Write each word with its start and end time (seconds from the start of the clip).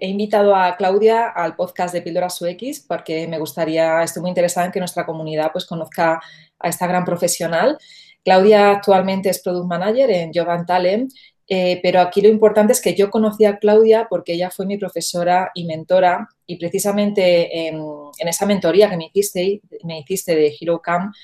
He 0.00 0.08
invitado 0.08 0.56
a 0.56 0.76
Claudia 0.76 1.28
al 1.28 1.54
podcast 1.56 1.92
de 1.92 2.00
Píldoras 2.00 2.40
UX 2.40 2.80
porque 2.80 3.28
me 3.28 3.38
gustaría, 3.38 4.02
estoy 4.02 4.22
muy 4.22 4.30
interesada 4.30 4.66
en 4.66 4.72
que 4.72 4.78
nuestra 4.78 5.04
comunidad 5.04 5.52
pues, 5.52 5.66
conozca 5.66 6.20
a 6.58 6.68
esta 6.68 6.86
gran 6.86 7.04
profesional. 7.04 7.78
Claudia 8.24 8.70
actualmente 8.70 9.28
es 9.28 9.42
Product 9.42 9.68
Manager 9.68 10.10
en 10.10 10.32
Jovan 10.32 10.64
Talent, 10.64 11.12
eh, 11.46 11.80
pero 11.82 12.00
aquí 12.00 12.20
lo 12.22 12.28
importante 12.28 12.72
es 12.72 12.80
que 12.80 12.94
yo 12.94 13.10
conocí 13.10 13.44
a 13.44 13.58
Claudia 13.58 14.06
porque 14.08 14.34
ella 14.34 14.50
fue 14.50 14.66
mi 14.66 14.78
profesora 14.78 15.50
y 15.52 15.64
mentora 15.64 16.28
y 16.46 16.56
precisamente 16.56 17.66
en, 17.68 17.82
esa 18.18 18.46
mentoría 18.46 18.88
que 18.88 18.96
me 18.96 19.06
hiciste, 19.06 19.60
me 19.84 19.98
hiciste 19.98 20.34
de 20.34 20.56
Hero 20.58 20.80
Camp, 20.80 21.14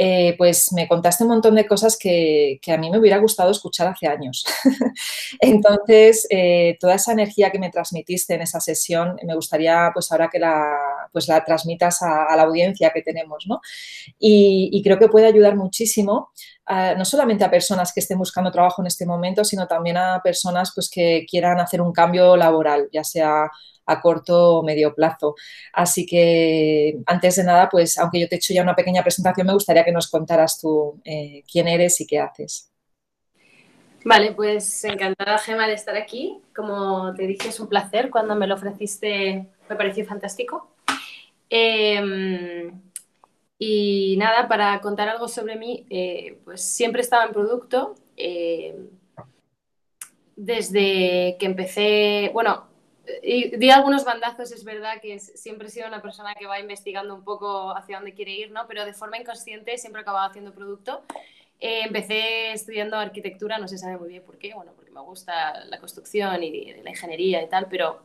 eh, 0.00 0.36
pues 0.38 0.72
me 0.72 0.86
contaste 0.86 1.24
un 1.24 1.30
montón 1.30 1.56
de 1.56 1.66
cosas 1.66 1.98
que, 1.98 2.60
a 2.68 2.76
mí 2.76 2.88
me 2.88 3.00
hubiera 3.00 3.18
gustado 3.18 3.50
escuchar 3.50 3.88
hace 3.88 4.06
años. 4.06 4.44
Entonces, 5.40 6.24
eh, 6.30 6.76
toda 6.78 6.94
esa 6.94 7.10
energía 7.10 7.50
que 7.50 7.58
me 7.58 7.70
transmitiste 7.70 8.34
en 8.34 8.42
esa 8.42 8.60
sesión, 8.60 9.16
me 9.26 9.34
gustaría 9.34 9.90
pues 9.92 10.12
ahora 10.12 10.28
que 10.30 10.38
la, 10.38 11.08
pues 11.12 11.26
la 11.26 11.44
transmitas 11.44 12.00
a, 12.02 12.36
la 12.36 12.44
audiencia 12.44 12.92
que 12.94 13.02
tenemos, 13.02 13.44
¿no? 13.48 13.60
Y, 14.20 14.80
creo 14.84 15.00
que 15.00 15.08
puede 15.08 15.26
ayudar 15.26 15.56
muchísimo, 15.56 16.30
no 16.68 17.04
solamente 17.04 17.44
a 17.44 17.50
personas 17.50 17.92
que 17.92 18.00
estén 18.00 18.18
buscando 18.18 18.50
trabajo 18.50 18.82
en 18.82 18.86
este 18.86 19.06
momento, 19.06 19.44
sino 19.44 19.66
también 19.66 19.96
a 19.96 20.20
personas 20.22 20.72
pues, 20.74 20.90
que 20.90 21.26
quieran 21.28 21.60
hacer 21.60 21.80
un 21.80 21.92
cambio 21.92 22.36
laboral, 22.36 22.88
ya 22.92 23.04
sea 23.04 23.50
a 23.86 24.00
corto 24.00 24.58
o 24.58 24.62
medio 24.62 24.94
plazo. 24.94 25.34
Así 25.72 26.04
que, 26.06 26.98
antes 27.06 27.36
de 27.36 27.44
nada, 27.44 27.68
pues 27.70 27.98
aunque 27.98 28.20
yo 28.20 28.28
te 28.28 28.36
he 28.36 28.38
hecho 28.38 28.52
ya 28.52 28.62
una 28.62 28.76
pequeña 28.76 29.02
presentación, 29.02 29.46
me 29.46 29.54
gustaría 29.54 29.84
que 29.84 29.92
nos 29.92 30.10
contaras 30.10 30.60
tú 30.60 31.00
eh, 31.04 31.42
quién 31.50 31.68
eres 31.68 32.00
y 32.00 32.06
qué 32.06 32.20
haces. 32.20 32.70
Vale, 34.04 34.32
pues 34.32 34.84
encantada, 34.84 35.38
Gema, 35.38 35.66
de 35.66 35.74
estar 35.74 35.96
aquí. 35.96 36.40
Como 36.54 37.12
te 37.14 37.26
dije, 37.26 37.48
es 37.48 37.60
un 37.60 37.68
placer. 37.68 38.10
Cuando 38.10 38.34
me 38.36 38.46
lo 38.46 38.54
ofreciste, 38.54 39.48
me 39.68 39.76
pareció 39.76 40.04
fantástico. 40.06 40.70
Em, 41.50 42.70
y 43.58 44.16
nada, 44.18 44.46
para 44.46 44.80
contar 44.80 45.08
algo 45.08 45.26
sobre 45.26 45.56
mí, 45.56 45.84
eh, 45.90 46.38
pues 46.44 46.62
siempre 46.62 47.02
estaba 47.02 47.24
en 47.24 47.32
producto. 47.32 47.96
Eh, 48.16 48.76
desde 50.36 51.36
que 51.40 51.46
empecé, 51.46 52.30
bueno, 52.32 52.68
y 53.22 53.56
di 53.56 53.70
algunos 53.70 54.04
bandazos, 54.04 54.52
es 54.52 54.62
verdad 54.62 55.00
que 55.00 55.18
siempre 55.18 55.66
he 55.66 55.70
sido 55.70 55.88
una 55.88 56.02
persona 56.02 56.34
que 56.34 56.46
va 56.46 56.60
investigando 56.60 57.14
un 57.14 57.24
poco 57.24 57.76
hacia 57.76 57.96
dónde 57.96 58.14
quiere 58.14 58.32
ir, 58.32 58.52
¿no? 58.52 58.66
Pero 58.68 58.84
de 58.84 58.92
forma 58.92 59.18
inconsciente 59.18 59.76
siempre 59.78 60.00
he 60.00 60.02
acabado 60.02 60.28
haciendo 60.28 60.52
producto. 60.52 61.02
Eh, 61.58 61.82
empecé 61.84 62.52
estudiando 62.52 62.96
arquitectura, 62.96 63.58
no 63.58 63.66
se 63.66 63.78
sabe 63.78 63.96
muy 63.96 64.10
bien 64.10 64.22
por 64.22 64.38
qué, 64.38 64.54
bueno, 64.54 64.72
porque 64.76 64.92
me 64.92 65.00
gusta 65.00 65.64
la 65.64 65.80
construcción 65.80 66.40
y 66.44 66.74
la 66.82 66.90
ingeniería 66.90 67.42
y 67.42 67.48
tal, 67.48 67.66
pero 67.68 68.02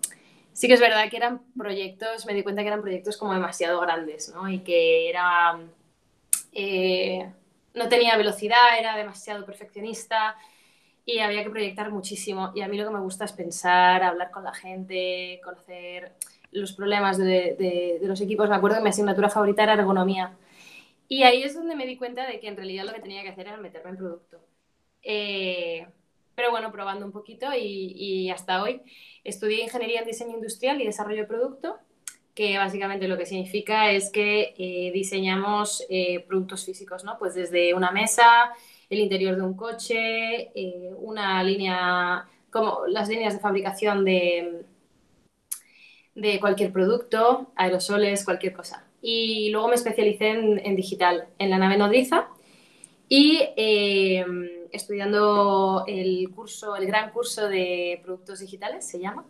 sí 0.53 0.67
que 0.67 0.73
es 0.75 0.79
verdad 0.79 1.09
que 1.09 1.17
eran 1.17 1.41
proyectos, 1.57 2.25
me 2.25 2.33
di 2.33 2.43
cuenta 2.43 2.61
que 2.61 2.67
eran 2.67 2.81
proyectos 2.81 3.17
como 3.17 3.33
demasiado 3.33 3.79
grandes, 3.81 4.29
¿no? 4.33 4.49
Y 4.49 4.59
que 4.59 5.09
era... 5.09 5.59
Eh, 6.51 7.31
no 7.73 7.89
tenía 7.89 8.15
velocidad, 8.17 8.77
era 8.79 8.95
demasiado 8.95 9.45
perfeccionista, 9.45 10.35
y 11.05 11.19
había 11.19 11.43
que 11.43 11.49
proyectar 11.49 11.91
muchísimo. 11.91 12.51
Y 12.55 12.61
a 12.61 12.67
mí 12.67 12.77
lo 12.77 12.85
que 12.85 12.93
me 12.93 12.99
gusta 12.99 13.25
es 13.25 13.33
pensar, 13.33 14.03
hablar 14.03 14.31
con 14.31 14.43
la 14.43 14.53
gente, 14.53 15.41
conocer 15.43 16.13
los 16.51 16.73
problemas 16.73 17.17
de, 17.17 17.55
de, 17.57 17.99
los 18.03 18.21
equipos. 18.21 18.49
Me 18.49 18.55
acuerdo 18.55 18.77
que 18.77 18.83
mi 18.83 18.89
asignatura 18.89 19.29
favorita 19.29 19.63
era 19.63 19.73
ergonomía. 19.73 20.33
Y 21.07 21.23
ahí 21.23 21.43
es 21.43 21.55
donde 21.55 21.75
me 21.75 21.85
di 21.85 21.97
cuenta 21.97 22.25
de 22.27 22.39
que 22.39 22.47
en 22.47 22.55
realidad 22.55 22.85
lo 22.85 22.93
que 22.93 23.01
tenía 23.01 23.23
que 23.23 23.29
hacer 23.29 23.47
era 23.47 23.57
meterme 23.57 23.91
en 23.91 23.97
producto. 23.97 24.39
Eh, 25.01 25.87
pero 26.35 26.51
bueno, 26.51 26.71
probando 26.71 27.05
un 27.05 27.11
poquito 27.11 27.47
y, 27.55 28.29
hasta 28.29 28.63
hoy 28.63 28.81
estudié 29.23 29.63
ingeniería 29.63 30.01
en 30.01 30.07
diseño 30.07 30.35
industrial 30.35 30.81
y 30.81 30.85
desarrollo 30.85 31.21
de 31.21 31.27
producto, 31.27 31.77
que 32.33 32.57
básicamente 32.57 33.07
lo 33.07 33.17
que 33.17 33.25
significa 33.25 33.91
es 33.91 34.11
que 34.11 34.55
eh, 34.57 34.91
diseñamos 34.91 35.85
eh, 35.89 36.21
productos 36.27 36.65
físicos, 36.65 37.03
¿no? 37.03 37.17
Pues 37.19 37.35
desde 37.35 37.73
una 37.73 37.91
mesa, 37.91 38.51
el 38.89 38.99
interior 38.99 39.35
de 39.35 39.43
un 39.43 39.53
coche, 39.55 40.51
eh, 40.55 40.91
una 40.97 41.43
línea, 41.43 42.27
como 42.49 42.87
las 42.87 43.07
líneas 43.07 43.35
de 43.35 43.39
fabricación 43.39 44.03
de, 44.03 44.65
de 46.15 46.39
cualquier 46.39 46.71
producto, 46.71 47.51
aerosoles, 47.55 48.25
cualquier 48.25 48.53
cosa. 48.53 48.87
Y 49.01 49.49
luego 49.51 49.67
me 49.67 49.75
especialicé 49.75 50.29
en, 50.29 50.75
digital, 50.75 51.27
en 51.37 51.49
la 51.49 51.59
nave 51.59 51.77
nodriza 51.77 52.29
y 53.09 53.41
estudiando 54.73 55.85
el 55.87 56.29
curso, 56.35 56.75
el 56.75 56.85
gran 56.85 57.11
curso 57.11 57.47
de 57.47 58.01
productos 58.03 58.39
digitales, 58.39 58.85
se 58.85 58.99
llama. 58.99 59.25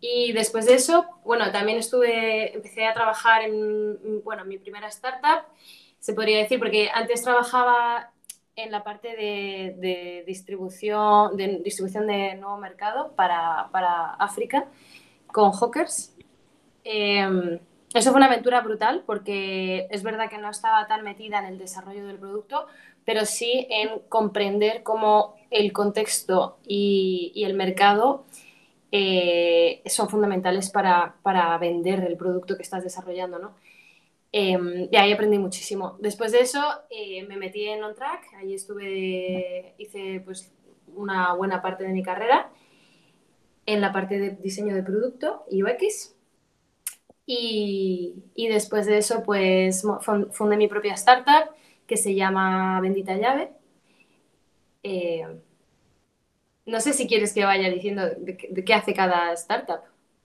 Y 0.00 0.32
después 0.32 0.66
de 0.66 0.74
eso, 0.74 1.06
bueno, 1.24 1.50
también 1.52 1.78
estuve, 1.78 2.54
empecé 2.54 2.86
a 2.86 2.92
trabajar 2.92 3.42
en, 3.42 4.22
bueno, 4.22 4.44
mi 4.44 4.58
primera 4.58 4.88
startup, 4.88 5.46
se 5.98 6.12
podría 6.12 6.38
decir, 6.38 6.58
porque 6.58 6.90
antes 6.92 7.22
trabajaba 7.22 8.12
en 8.56 8.70
la 8.70 8.84
parte 8.84 9.08
de, 9.16 10.24
distribución, 10.26 11.36
de 11.36 11.60
distribución 11.62 12.06
de 12.06 12.34
nuevo 12.34 12.56
mercado 12.58 13.12
para, 13.14 13.68
para 13.70 14.14
África 14.14 14.66
con 15.26 15.52
Hawkers. 15.52 16.14
Em, 16.84 17.58
eso 17.92 18.10
fue 18.10 18.18
una 18.18 18.26
aventura 18.26 18.60
brutal 18.60 19.02
porque 19.06 19.86
es 19.90 20.02
verdad 20.02 20.30
que 20.30 20.38
no 20.38 20.50
estaba 20.50 20.86
tan 20.86 21.02
metida 21.02 21.38
en 21.38 21.46
el 21.46 21.58
desarrollo 21.58 22.06
del 22.06 22.18
producto, 22.18 22.66
pero 23.06 23.24
sí 23.24 23.66
en 23.70 24.00
comprender 24.10 24.82
cómo 24.82 25.36
el 25.50 25.72
contexto 25.72 26.58
y, 26.66 27.32
y 27.34 27.44
el 27.44 27.54
mercado 27.54 28.26
eh, 28.92 29.82
son 29.86 30.08
fundamentales 30.08 30.70
para, 30.70 31.16
para, 31.22 31.56
vender 31.58 32.00
el 32.04 32.16
producto 32.16 32.56
que 32.56 32.62
estás 32.62 32.82
desarrollando, 32.82 33.38
¿no? 33.38 33.54
Eh, 34.32 34.88
y 34.90 34.96
ahí 34.96 35.12
aprendí 35.12 35.38
muchísimo. 35.38 35.96
Después 36.00 36.32
de 36.32 36.40
eso 36.40 36.62
eh, 36.90 37.24
me 37.24 37.36
metí 37.36 37.64
en 37.66 37.82
OnTrack, 37.82 38.34
ahí 38.38 38.54
estuve, 38.54 39.74
hice 39.78 40.20
pues 40.24 40.52
una 40.94 41.32
buena 41.34 41.62
parte 41.62 41.84
de 41.84 41.92
mi 41.92 42.02
carrera 42.02 42.50
en 43.66 43.80
la 43.80 43.92
parte 43.92 44.18
de 44.18 44.30
diseño 44.30 44.74
de 44.74 44.82
producto 44.82 45.44
y 45.50 45.62
UX. 45.62 46.14
Y, 47.24 48.24
y 48.34 48.48
después 48.48 48.86
de 48.86 48.98
eso 48.98 49.22
pues 49.24 49.84
fundé 50.32 50.56
mi 50.56 50.68
propia 50.68 50.94
startup 50.94 51.50
que 51.86 51.96
se 51.96 52.14
llama 52.14 52.80
Bendita 52.80 53.16
Llave. 53.16 53.50
Eh, 54.82 55.26
no 56.66 56.80
sé 56.80 56.92
si 56.92 57.06
quieres 57.06 57.32
que 57.32 57.44
vaya 57.44 57.70
diciendo 57.70 58.02
de 58.18 58.64
qué 58.64 58.74
hace 58.74 58.92
cada 58.92 59.32
startup. 59.32 59.80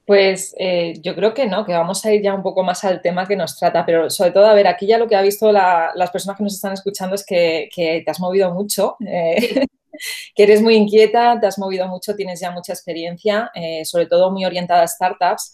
Pues 0.05 0.55
eh, 0.57 0.95
yo 1.01 1.15
creo 1.15 1.33
que 1.33 1.45
no, 1.45 1.63
que 1.63 1.73
vamos 1.73 2.03
a 2.03 2.11
ir 2.11 2.21
ya 2.21 2.33
un 2.33 2.41
poco 2.41 2.63
más 2.63 2.83
al 2.83 3.01
tema 3.01 3.27
que 3.27 3.35
nos 3.35 3.57
trata, 3.57 3.85
pero 3.85 4.09
sobre 4.09 4.31
todo, 4.31 4.45
a 4.45 4.53
ver, 4.53 4.67
aquí 4.67 4.87
ya 4.87 4.97
lo 4.97 5.07
que 5.07 5.15
ha 5.15 5.21
visto 5.21 5.51
las 5.51 6.11
personas 6.11 6.37
que 6.37 6.43
nos 6.43 6.55
están 6.55 6.73
escuchando 6.73 7.15
es 7.15 7.25
que, 7.25 7.69
te 7.73 8.03
has 8.11 8.19
movido 8.19 8.51
mucho, 8.53 8.97
eh, 9.07 9.65
que 10.35 10.43
eres 10.43 10.61
muy 10.61 10.75
inquieta, 10.75 11.39
te 11.39 11.47
has 11.47 11.59
movido 11.59 11.87
mucho, 11.87 12.15
tienes 12.15 12.39
ya 12.39 12.51
mucha 12.51 12.73
experiencia, 12.73 13.51
eh, 13.53 13.85
sobre 13.85 14.07
todo 14.07 14.31
muy 14.31 14.43
orientada 14.43 14.81
a 14.81 14.87
startups. 14.87 15.53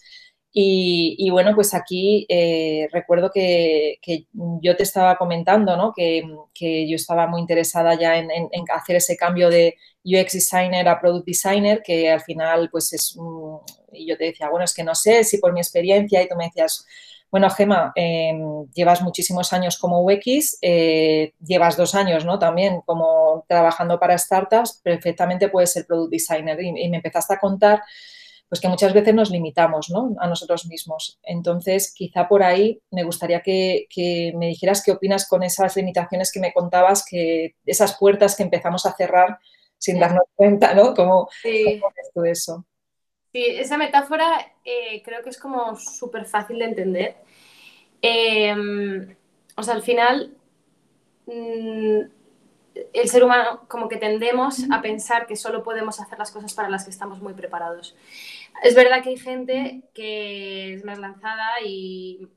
Y, 0.52 1.30
bueno, 1.30 1.54
pues 1.54 1.74
aquí 1.74 2.26
recuerdo 2.92 3.30
que, 3.32 3.98
yo 4.60 4.76
te 4.76 4.82
estaba 4.82 5.16
comentando, 5.16 5.76
¿no? 5.76 5.92
Que, 5.94 6.22
yo 6.88 6.96
estaba 6.96 7.26
muy 7.26 7.40
interesada 7.40 7.94
ya 7.94 8.16
en, 8.18 8.30
hacer 8.74 8.96
ese 8.96 9.16
cambio 9.16 9.50
de 9.50 9.76
UX 10.04 10.32
designer 10.32 10.88
a 10.88 11.00
product 11.00 11.26
designer, 11.26 11.82
que 11.84 12.10
al 12.10 12.20
final 12.20 12.68
pues 12.70 12.92
es 12.92 13.16
y 13.92 14.06
yo 14.06 14.16
te 14.16 14.24
decía, 14.24 14.48
bueno, 14.48 14.64
es 14.64 14.74
que 14.74 14.84
no 14.84 14.94
sé 14.94 15.24
si 15.24 15.38
por 15.38 15.52
mi 15.52 15.60
experiencia, 15.60 16.22
y 16.22 16.28
tú 16.28 16.36
me 16.36 16.44
decías, 16.44 16.84
bueno, 17.30 17.50
Gema, 17.50 17.92
em, 17.94 18.66
llevas 18.72 19.02
muchísimos 19.02 19.52
años 19.52 19.78
como 19.78 20.02
UX, 20.02 20.58
eh, 20.62 21.34
llevas 21.44 21.76
dos 21.76 21.94
años, 21.94 22.24
¿no? 22.24 22.38
También 22.38 22.80
como 22.86 23.44
trabajando 23.46 24.00
para 24.00 24.16
startups, 24.16 24.80
perfectamente 24.82 25.48
puedes 25.50 25.72
ser 25.72 25.86
product 25.86 26.10
designer. 26.10 26.58
Y, 26.62 26.88
me 26.88 26.96
empezaste 26.96 27.34
a 27.34 27.38
contar, 27.38 27.82
pues 28.48 28.60
que 28.60 28.68
muchas 28.68 28.94
veces 28.94 29.14
nos 29.14 29.30
limitamos, 29.30 29.90
¿no? 29.90 30.14
A 30.18 30.26
nosotros 30.26 30.66
mismos. 30.66 31.18
Entonces, 31.22 31.92
quizá 31.94 32.28
por 32.28 32.42
ahí 32.42 32.80
me 32.90 33.04
gustaría 33.04 33.42
que, 33.42 33.86
me 34.36 34.46
dijeras 34.46 34.82
qué 34.82 34.92
opinas 34.92 35.28
con 35.28 35.42
esas 35.42 35.76
limitaciones 35.76 36.32
que 36.32 36.40
me 36.40 36.52
contabas, 36.52 37.04
que 37.08 37.56
esas 37.66 37.98
puertas 37.98 38.36
que 38.36 38.42
empezamos 38.42 38.86
a 38.86 38.94
cerrar 38.94 39.38
sin 39.76 40.00
darnos 40.00 40.24
cuenta, 40.34 40.74
¿no? 40.74 40.94
¿Cómo, 40.94 41.28
sí. 41.42 41.78
¿cómo 41.80 41.92
ves 41.94 42.10
tú 42.14 42.24
eso? 42.24 42.64
Sí, 43.32 43.44
esa 43.46 43.76
metáfora 43.76 44.52
eh, 44.64 45.02
creo 45.04 45.22
que 45.22 45.30
es 45.30 45.38
como 45.38 45.76
súper 45.76 46.24
fácil 46.24 46.58
de 46.58 46.64
entender. 46.64 47.16
Em, 48.00 49.14
o 49.56 49.62
sea, 49.62 49.74
al 49.74 49.82
final, 49.82 50.34
mm, 51.26 52.00
el 52.92 53.08
ser 53.08 53.24
humano 53.24 53.64
como 53.68 53.88
que 53.88 53.96
tendemos 53.96 54.64
a 54.70 54.80
pensar 54.80 55.26
que 55.26 55.36
solo 55.36 55.62
podemos 55.62 56.00
hacer 56.00 56.18
las 56.18 56.30
cosas 56.30 56.54
para 56.54 56.68
las 56.68 56.84
que 56.84 56.90
estamos 56.90 57.20
muy 57.20 57.34
preparados. 57.34 57.94
Es 58.62 58.74
verdad 58.74 59.02
que 59.02 59.10
hay 59.10 59.18
gente 59.18 59.82
que 59.94 60.74
es 60.74 60.84
más 60.84 60.98
lanzada 60.98 61.60
y 61.64 62.28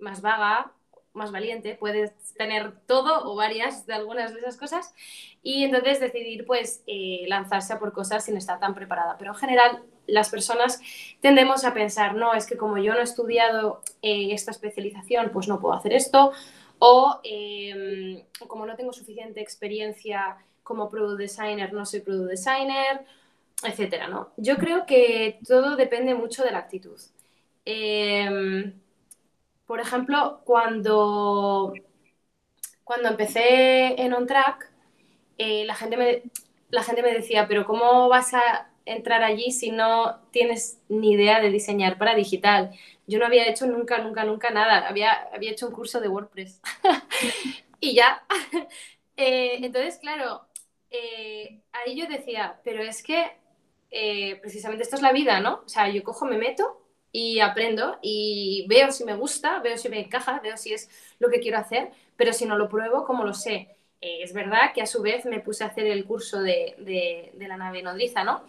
más 0.00 0.20
vaga, 0.20 0.72
más 1.14 1.30
valiente, 1.30 1.74
puede 1.74 2.14
tener 2.36 2.72
todo 2.86 3.30
o 3.30 3.36
varias 3.36 3.86
de 3.86 3.94
algunas 3.94 4.32
de 4.32 4.40
esas 4.40 4.56
cosas 4.56 4.94
y 5.42 5.64
entonces 5.64 6.00
decidir 6.00 6.46
pues 6.46 6.82
eh, 6.86 7.24
lanzarse 7.26 7.72
a 7.72 7.78
por 7.78 7.92
cosas 7.92 8.24
sin 8.24 8.36
estar 8.36 8.58
tan 8.60 8.74
preparada. 8.74 9.16
Pero 9.18 9.32
en 9.32 9.38
general 9.38 9.82
las 10.06 10.30
personas 10.30 10.80
tendemos 11.20 11.64
a 11.64 11.74
pensar, 11.74 12.14
no, 12.14 12.34
es 12.34 12.46
que 12.46 12.56
como 12.56 12.78
yo 12.78 12.92
no 12.94 13.00
he 13.00 13.04
estudiado 13.04 13.82
eh, 14.00 14.32
esta 14.32 14.50
especialización, 14.50 15.30
pues 15.32 15.48
no 15.48 15.60
puedo 15.60 15.74
hacer 15.74 15.92
esto, 15.92 16.32
o 16.78 17.20
em, 17.22 18.24
como 18.48 18.66
no 18.66 18.74
tengo 18.74 18.92
suficiente 18.92 19.40
experiencia 19.40 20.38
como 20.62 20.88
product 20.88 21.20
designer, 21.20 21.72
no 21.72 21.86
soy 21.86 22.00
product 22.00 22.30
designer, 22.30 23.04
etcétera, 23.64 24.08
¿no? 24.08 24.32
Yo 24.36 24.56
creo 24.56 24.86
que 24.86 25.38
todo 25.46 25.76
depende 25.76 26.14
mucho 26.14 26.44
de 26.44 26.52
la 26.52 26.58
actitud. 26.58 27.00
Em, 27.64 28.74
por 29.66 29.80
ejemplo, 29.80 30.40
cuando, 30.44 31.72
cuando 32.84 33.08
empecé 33.08 34.00
en 34.00 34.12
OnTrack, 34.12 34.70
eh, 35.38 35.64
la, 35.64 35.74
gente 35.74 35.96
me, 35.96 36.22
la 36.70 36.82
gente 36.82 37.02
me 37.02 37.12
decía, 37.14 37.46
pero 37.48 37.66
¿cómo 37.66 38.08
vas 38.08 38.34
a 38.34 38.70
entrar 38.84 39.22
allí 39.22 39.52
si 39.52 39.70
no 39.70 40.20
tienes 40.30 40.78
ni 40.88 41.12
idea 41.12 41.40
de 41.40 41.50
diseñar 41.50 41.98
para 41.98 42.14
digital? 42.14 42.72
Yo 43.06 43.18
no 43.18 43.26
había 43.26 43.48
hecho 43.48 43.66
nunca, 43.66 43.98
nunca, 43.98 44.24
nunca 44.24 44.50
nada. 44.50 44.88
Había, 44.88 45.12
había 45.34 45.52
hecho 45.52 45.66
un 45.68 45.74
curso 45.74 46.00
de 46.00 46.08
WordPress. 46.08 46.60
y 47.80 47.94
ya. 47.94 48.24
Eh, 49.14 49.58
entonces, 49.64 49.98
claro, 49.98 50.46
eh, 50.90 51.60
ahí 51.72 51.94
yo 51.94 52.06
decía, 52.08 52.58
pero 52.64 52.82
es 52.82 53.02
que 53.02 53.30
eh, 53.92 54.36
precisamente 54.40 54.82
esto 54.82 54.96
es 54.96 55.02
la 55.02 55.12
vida, 55.12 55.40
¿no? 55.40 55.62
O 55.64 55.68
sea, 55.68 55.88
yo 55.88 56.02
cojo, 56.02 56.24
me 56.26 56.38
meto 56.38 56.80
y 57.12 57.40
aprendo 57.40 57.98
y 58.02 58.66
veo 58.68 58.90
si 58.90 59.04
me 59.04 59.14
gusta, 59.14 59.60
veo 59.60 59.76
si 59.76 59.88
me 59.88 60.00
encaja, 60.00 60.40
veo 60.40 60.56
si 60.56 60.72
es 60.72 60.88
lo 61.18 61.28
que 61.28 61.40
quiero 61.40 61.58
hacer, 61.58 61.90
pero 62.16 62.32
si 62.32 62.46
no 62.46 62.56
lo 62.56 62.68
pruebo, 62.68 63.04
¿cómo 63.04 63.24
lo 63.24 63.34
sé? 63.34 63.76
es 64.04 64.32
verdad 64.32 64.72
que 64.74 64.82
a 64.82 64.86
su 64.86 65.00
vez 65.00 65.24
me 65.26 65.38
puse 65.38 65.62
a 65.62 65.68
hacer 65.68 65.86
el 65.86 66.04
curso 66.04 66.42
de, 66.42 66.74
de, 66.78 67.46
la 67.46 67.56
nave 67.56 67.82
nodriza, 67.82 68.24
¿no? 68.24 68.42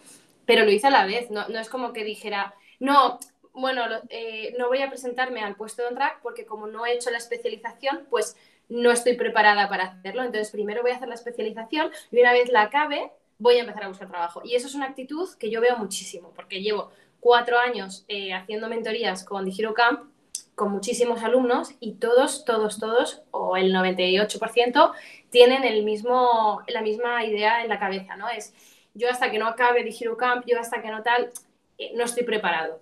Pero 0.46 0.64
lo 0.64 0.72
hice 0.72 0.88
a 0.88 0.90
la 0.90 1.06
vez, 1.06 1.30
no, 1.30 1.46
no 1.48 1.60
es 1.60 1.68
como 1.68 1.92
que 1.92 2.02
dijera, 2.02 2.54
no, 2.80 3.20
bueno, 3.54 3.82
eh, 4.10 4.54
no 4.58 4.68
voy 4.68 4.82
a 4.82 4.90
presentarme 4.90 5.40
al 5.40 5.54
puesto 5.54 5.82
de 5.82 5.88
on-track 5.88 6.20
porque 6.22 6.44
como 6.44 6.66
no 6.66 6.84
he 6.84 6.92
hecho 6.92 7.10
la 7.10 7.18
especialización, 7.18 8.06
pues 8.10 8.36
no 8.68 8.90
estoy 8.90 9.14
preparada 9.14 9.68
para 9.68 9.84
hacerlo. 9.84 10.22
Entonces, 10.22 10.50
primero 10.50 10.82
voy 10.82 10.90
a 10.90 10.96
hacer 10.96 11.08
la 11.08 11.14
especialización 11.14 11.90
y 12.10 12.20
una 12.20 12.32
vez 12.32 12.50
la 12.50 12.62
acabe, 12.62 13.12
voy 13.38 13.56
a 13.56 13.60
empezar 13.60 13.84
a 13.84 13.88
buscar 13.88 14.08
trabajo. 14.08 14.42
Y 14.44 14.54
eso 14.54 14.66
es 14.66 14.74
una 14.74 14.86
actitud 14.86 15.28
que 15.38 15.50
yo 15.50 15.60
veo 15.60 15.76
muchísimo, 15.76 16.32
porque 16.34 16.62
llevo 16.62 16.90
cuatro 17.20 17.58
años 17.58 18.04
eh, 18.08 18.32
haciendo 18.32 18.68
mentorías 18.68 19.24
con 19.24 19.44
Digiro 19.44 19.74
Camp, 19.74 20.10
con 20.54 20.70
muchísimos 20.70 21.22
alumnos 21.22 21.70
y 21.80 21.94
todos, 21.94 22.44
todos, 22.44 22.78
todos, 22.78 23.22
o 23.30 23.56
el 23.56 23.74
98%, 23.74 24.92
tienen 25.30 25.64
el 25.64 25.84
mismo, 25.84 26.62
la 26.68 26.82
misma 26.82 27.24
idea 27.24 27.62
en 27.62 27.68
la 27.68 27.78
cabeza, 27.78 28.16
¿no? 28.16 28.28
Es 28.28 28.54
yo 28.94 29.10
hasta 29.10 29.30
que 29.30 29.38
no 29.38 29.48
acabe 29.48 29.82
Digiro 29.82 30.16
Camp, 30.16 30.44
yo 30.46 30.60
hasta 30.60 30.80
que 30.80 30.90
no 30.90 31.02
tal, 31.02 31.30
eh, 31.78 31.92
no 31.96 32.04
estoy 32.04 32.22
preparado. 32.22 32.80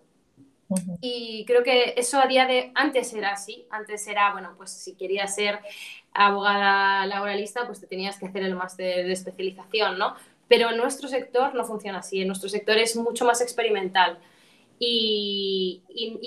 Y 1.01 1.45
creo 1.47 1.63
que 1.63 1.95
eso 1.97 2.19
a 2.19 2.27
día 2.27 2.47
de 2.47 2.73
antes 2.75 3.13
era 3.13 3.33
así, 3.33 3.67
antes 3.71 4.07
era, 4.07 4.33
bueno, 4.33 4.55
pues 4.57 4.71
si 4.71 4.95
querías 4.95 5.35
ser 5.35 5.61
abogada 6.15 7.07
laboralista, 7.07 7.67
pues 7.67 7.81
te 7.81 7.87
tenías 7.87 8.19
que 8.19 8.27
hacer 8.27 8.43
el 8.43 8.55
máster 8.55 9.07
de 9.07 9.13
especialización, 9.13 9.99
¿no? 9.99 10.15
Pero 10.53 10.69
en 10.69 10.77
nuestro 10.77 11.09
sector 11.09 11.55
no 11.55 11.65
funciona 11.65 12.01
así, 12.01 12.21
en 12.21 12.27
nuestro 12.27 12.51
sector 12.51 12.77
es 12.77 12.95
mucho 12.95 13.25
más 13.25 13.41
experimental. 13.41 14.19
Y, 14.79 15.83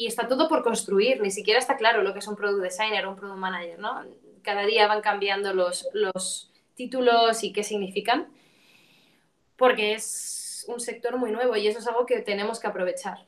está 0.07 0.27
todo 0.27 0.49
por 0.49 0.63
construir, 0.63 1.21
ni 1.21 1.29
siquiera 1.29 1.59
está 1.59 1.77
claro 1.77 2.01
lo 2.01 2.11
que 2.11 2.17
es 2.17 2.27
un 2.27 2.35
product 2.35 2.63
designer 2.63 3.05
o 3.05 3.11
un 3.11 3.17
product 3.17 3.37
manager. 3.37 3.77
Cada 4.41 4.65
día 4.65 4.87
van 4.87 5.01
cambiando 5.01 5.53
los, 5.53 5.87
los 5.93 6.51
títulos 6.73 7.43
y 7.43 7.53
qué 7.53 7.61
significan, 7.61 8.29
porque 9.57 9.93
es 9.93 10.65
un 10.69 10.79
sector 10.79 11.17
muy 11.17 11.29
nuevo 11.29 11.55
y 11.55 11.67
eso 11.67 11.77
es 11.77 11.87
algo 11.87 12.07
que 12.07 12.21
tenemos 12.21 12.59
que 12.59 12.65
aprovechar. 12.65 13.27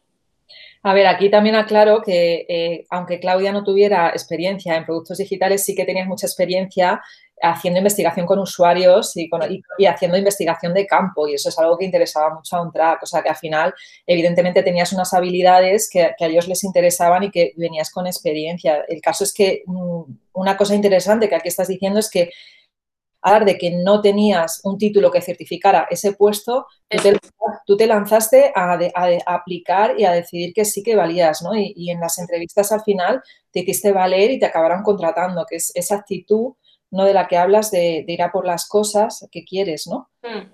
A 0.81 0.95
ver, 0.95 1.05
aquí 1.05 1.29
también 1.29 1.53
aclaro 1.53 2.01
que 2.01 2.47
eh, 2.49 2.87
aunque 2.89 3.19
Claudia 3.19 3.51
no 3.51 3.63
tuviera 3.63 4.09
experiencia 4.09 4.75
en 4.75 4.85
productos 4.85 5.19
digitales, 5.19 5.63
sí 5.63 5.75
que 5.75 5.85
tenías 5.85 6.07
mucha 6.07 6.25
experiencia 6.25 7.03
haciendo 7.41 7.79
investigación 7.79 8.25
con 8.25 8.39
usuarios 8.39 9.15
y, 9.15 9.29
haciendo 9.85 10.17
investigación 10.17 10.73
de 10.73 10.87
campo 10.87 11.27
y 11.27 11.35
eso 11.35 11.49
es 11.49 11.59
algo 11.59 11.77
que 11.77 11.85
interesaba 11.85 12.33
mucho 12.33 12.55
a 12.55 12.61
OnTrack, 12.61 13.03
o 13.03 13.05
sea 13.05 13.21
que 13.21 13.29
al 13.29 13.35
final 13.35 13.73
evidentemente 14.05 14.63
tenías 14.63 14.91
unas 14.93 15.13
habilidades 15.13 15.89
que, 15.89 16.11
que, 16.17 16.25
a 16.25 16.27
ellos 16.27 16.47
les 16.47 16.63
interesaban 16.63 17.23
y 17.23 17.31
que 17.31 17.53
venías 17.57 17.91
con 17.91 18.07
experiencia. 18.07 18.83
El 18.87 19.01
caso 19.01 19.23
es 19.23 19.33
que 19.33 19.63
mm, 19.65 20.01
una 20.33 20.57
cosa 20.57 20.75
interesante 20.75 21.29
que 21.29 21.35
aquí 21.35 21.47
estás 21.47 21.67
diciendo 21.67 21.99
es 21.99 22.09
que 22.09 22.31
de 23.45 23.57
que 23.57 23.71
no 23.71 24.01
tenías 24.01 24.61
un 24.63 24.77
título 24.77 25.11
que 25.11 25.21
certificara 25.21 25.87
ese 25.89 26.13
puesto, 26.13 26.67
tú 27.65 27.75
te, 27.75 27.87
lanzaste 27.87 28.51
a, 28.55 28.79
aplicar 29.25 29.99
y 29.99 30.05
a 30.05 30.11
decidir 30.11 30.53
que 30.53 30.65
sí 30.65 30.81
que 30.81 30.95
valías, 30.95 31.41
¿no? 31.41 31.51
Y, 31.55 31.89
en 31.91 31.99
las 31.99 32.17
entrevistas 32.19 32.71
al 32.71 32.81
final 32.83 33.21
te 33.51 33.59
hiciste 33.61 33.91
valer 33.91 34.31
y 34.31 34.39
te 34.39 34.45
acabaron 34.45 34.83
contratando, 34.83 35.45
que 35.45 35.57
es 35.57 35.71
esa 35.75 35.95
actitud, 35.95 36.53
¿no? 36.91 37.05
De 37.05 37.13
la 37.13 37.27
que 37.27 37.37
hablas 37.37 37.71
de, 37.71 38.05
ir 38.07 38.21
a 38.21 38.31
por 38.31 38.45
las 38.45 38.67
cosas 38.67 39.27
que 39.31 39.43
quieres, 39.43 39.87
¿no? 39.87 40.09
Mm. 40.23 40.49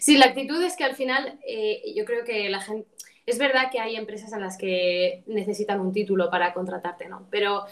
Sí, 0.00 0.16
la 0.16 0.26
actitud 0.26 0.62
es 0.62 0.76
que 0.76 0.84
al 0.84 0.96
final 0.96 1.38
eh, 1.46 1.82
yo 1.94 2.04
creo 2.04 2.24
que 2.24 2.48
la 2.48 2.60
gente... 2.60 2.88
Es 3.26 3.38
verdad 3.38 3.70
que 3.72 3.80
hay 3.80 3.96
empresas 3.96 4.32
en 4.32 4.40
las 4.40 4.56
que 4.56 5.24
necesitan 5.26 5.80
un 5.80 5.92
título 5.92 6.30
para 6.30 6.54
contratarte, 6.54 7.08
¿no? 7.08 7.26
Pero 7.30 7.64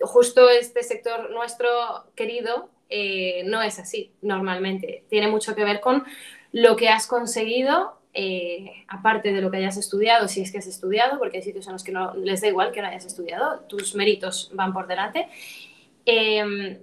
justo 0.00 0.50
este 0.50 0.82
sector 0.82 1.30
nuestro 1.30 1.68
querido 2.14 2.68
eh, 2.90 3.42
no 3.46 3.62
es 3.62 3.78
así 3.78 4.12
normalmente. 4.22 5.04
Tiene 5.08 5.28
mucho 5.28 5.54
que 5.54 5.64
ver 5.64 5.80
con 5.80 6.04
lo 6.52 6.76
que 6.76 6.88
has 6.88 7.06
conseguido, 7.06 7.98
eh, 8.12 8.84
aparte 8.88 9.32
de 9.32 9.40
lo 9.40 9.50
que 9.50 9.56
hayas 9.56 9.76
estudiado, 9.76 10.28
si 10.28 10.42
es 10.42 10.52
que 10.52 10.58
has 10.58 10.66
estudiado, 10.66 11.18
porque 11.18 11.38
hay 11.38 11.42
sitios 11.42 11.66
en 11.66 11.72
los 11.72 11.82
que 11.82 11.92
no 11.92 12.14
les 12.14 12.42
da 12.42 12.48
igual 12.48 12.70
que 12.70 12.80
no 12.80 12.88
hayas 12.88 13.06
estudiado, 13.06 13.60
tus 13.60 13.94
méritos 13.94 14.50
van 14.54 14.72
por 14.72 14.86
delante. 14.86 15.28
Em, 16.04 16.78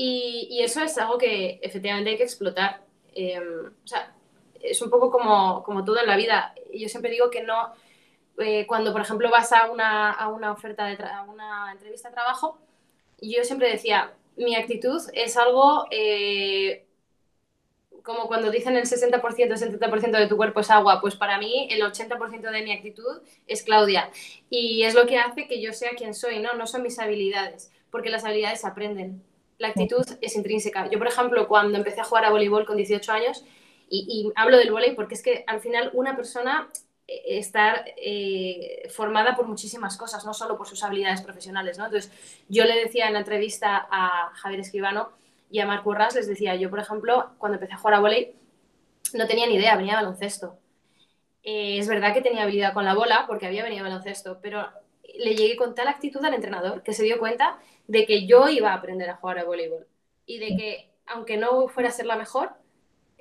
y, 0.00 0.62
eso 0.62 0.80
es 0.80 0.96
algo 0.96 1.18
que 1.18 1.58
efectivamente 1.60 2.10
hay 2.10 2.16
que 2.16 2.22
explotar. 2.22 2.82
Em, 3.14 3.66
o 3.66 3.86
sea, 3.86 4.14
es 4.60 4.80
un 4.80 4.90
poco 4.90 5.10
como, 5.10 5.64
como 5.64 5.84
todo 5.84 5.98
en 6.00 6.06
la 6.06 6.16
vida. 6.16 6.54
Yo 6.72 6.88
siempre 6.88 7.10
digo 7.10 7.30
que 7.30 7.42
no, 7.42 7.72
eh, 8.38 8.64
cuando 8.68 8.92
por 8.92 9.00
ejemplo 9.00 9.28
vas 9.30 9.52
a 9.52 9.70
una, 9.70 10.12
a 10.12 10.28
una 10.28 10.52
oferta 10.52 10.86
de 10.86 11.02
a 11.02 11.22
una 11.22 11.72
entrevista 11.72 12.08
de 12.08 12.14
trabajo, 12.14 12.58
yo 13.20 13.42
siempre 13.42 13.70
decía, 13.70 14.12
mi 14.36 14.54
actitud 14.54 15.02
es 15.14 15.36
algo 15.36 15.86
eh, 15.90 16.86
como 18.04 18.28
cuando 18.28 18.52
dicen 18.52 18.76
el 18.76 18.84
60%, 18.84 19.20
el 19.40 19.80
70% 19.80 20.18
de 20.18 20.28
tu 20.28 20.36
cuerpo 20.36 20.60
es 20.60 20.70
agua, 20.70 21.00
pues 21.00 21.16
para 21.16 21.38
mí 21.38 21.68
el 21.72 21.82
80% 21.82 22.50
de 22.52 22.62
mi 22.62 22.72
actitud 22.72 23.20
es 23.48 23.64
Claudia. 23.64 24.10
Y 24.48 24.84
es 24.84 24.94
lo 24.94 25.06
que 25.06 25.18
hace 25.18 25.48
que 25.48 25.60
yo 25.60 25.72
sea 25.72 25.90
quien 25.96 26.14
soy, 26.14 26.38
¿no? 26.38 26.54
No 26.54 26.68
son 26.68 26.82
mis 26.82 27.00
habilidades, 27.00 27.72
porque 27.90 28.10
las 28.10 28.24
habilidades 28.24 28.64
aprenden. 28.64 29.24
La 29.58 29.68
actitud 29.68 30.06
es 30.20 30.36
intrínseca. 30.36 30.88
Yo, 30.90 30.98
por 30.98 31.08
ejemplo, 31.08 31.48
cuando 31.48 31.76
empecé 31.76 32.00
a 32.00 32.04
jugar 32.04 32.24
a 32.24 32.30
voleibol 32.30 32.64
con 32.64 32.76
18 32.76 33.12
años, 33.12 33.44
y, 33.90 34.30
hablo 34.36 34.58
del 34.58 34.70
voleibol 34.70 34.96
porque 34.96 35.14
es 35.14 35.22
que 35.22 35.44
al 35.46 35.60
final 35.60 35.90
una 35.94 36.14
persona 36.14 36.68
estar 37.08 37.86
eh, 37.96 38.86
formada 38.90 39.34
por 39.34 39.46
muchísimas 39.46 39.96
cosas, 39.96 40.26
no 40.26 40.34
solo 40.34 40.58
por 40.58 40.68
sus 40.68 40.84
habilidades 40.84 41.22
profesionales. 41.22 41.78
¿no? 41.78 41.86
Entonces, 41.86 42.12
yo 42.48 42.64
le 42.64 42.76
decía 42.76 43.06
en 43.06 43.14
la 43.14 43.20
entrevista 43.20 43.88
a 43.90 44.30
Javier 44.34 44.60
Escribano 44.60 45.10
y 45.50 45.60
a 45.60 45.66
Marco 45.66 45.90
Urras, 45.90 46.14
les 46.14 46.28
decía, 46.28 46.54
yo, 46.54 46.68
por 46.68 46.80
ejemplo, 46.80 47.30
cuando 47.38 47.56
empecé 47.56 47.72
a 47.72 47.78
jugar 47.78 47.94
a 47.94 48.00
volei, 48.00 48.34
no 49.14 49.26
tenía 49.26 49.46
ni 49.46 49.54
idea, 49.54 49.76
venía 49.76 49.94
a 49.94 50.02
baloncesto. 50.02 50.58
Eh, 51.42 51.78
es 51.78 51.88
verdad 51.88 52.12
que 52.12 52.20
tenía 52.20 52.42
habilidad 52.42 52.74
con 52.74 52.84
la 52.84 52.94
bola, 52.94 53.24
porque 53.26 53.46
había 53.46 53.62
venido 53.62 53.84
baloncesto, 53.84 54.38
pero 54.42 54.68
le 55.18 55.34
llegué 55.34 55.56
con 55.56 55.74
tal 55.74 55.88
actitud 55.88 56.24
al 56.24 56.34
entrenador 56.34 56.82
que 56.82 56.94
se 56.94 57.02
dio 57.02 57.18
cuenta 57.18 57.58
de 57.86 58.06
que 58.06 58.26
yo 58.26 58.48
iba 58.48 58.70
a 58.70 58.74
aprender 58.74 59.10
a 59.10 59.16
jugar 59.16 59.38
a 59.38 59.44
voleibol 59.44 59.86
y 60.24 60.38
de 60.38 60.56
que, 60.56 60.90
aunque 61.06 61.36
no 61.36 61.68
fuera 61.68 61.88
a 61.88 61.92
ser 61.92 62.06
la 62.06 62.16
mejor, 62.16 62.52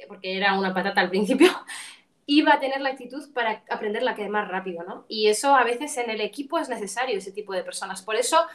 porque 0.07 0.37
era 0.37 0.57
una 0.57 0.73
patata 0.73 1.01
al 1.01 1.09
principio, 1.09 1.49
iba 2.27 2.53
a 2.53 2.59
tener 2.59 2.81
la 2.81 2.89
actitud 2.89 3.31
para 3.33 3.63
aprender 3.69 4.03
la 4.03 4.13
que 4.13 4.27
más 4.29 4.47
rápido, 4.47 4.83
¿no? 4.83 5.05
Y 5.07 5.27
eso 5.27 5.55
a 5.55 5.63
veces 5.63 5.97
en 5.97 6.09
el 6.09 6.21
equipo 6.21 6.59
es 6.59 6.69
necesario, 6.69 7.17
ese 7.17 7.31
tipo 7.31 7.53
de 7.53 7.63
personas. 7.63 8.01
Por 8.01 8.15
eso 8.15 8.45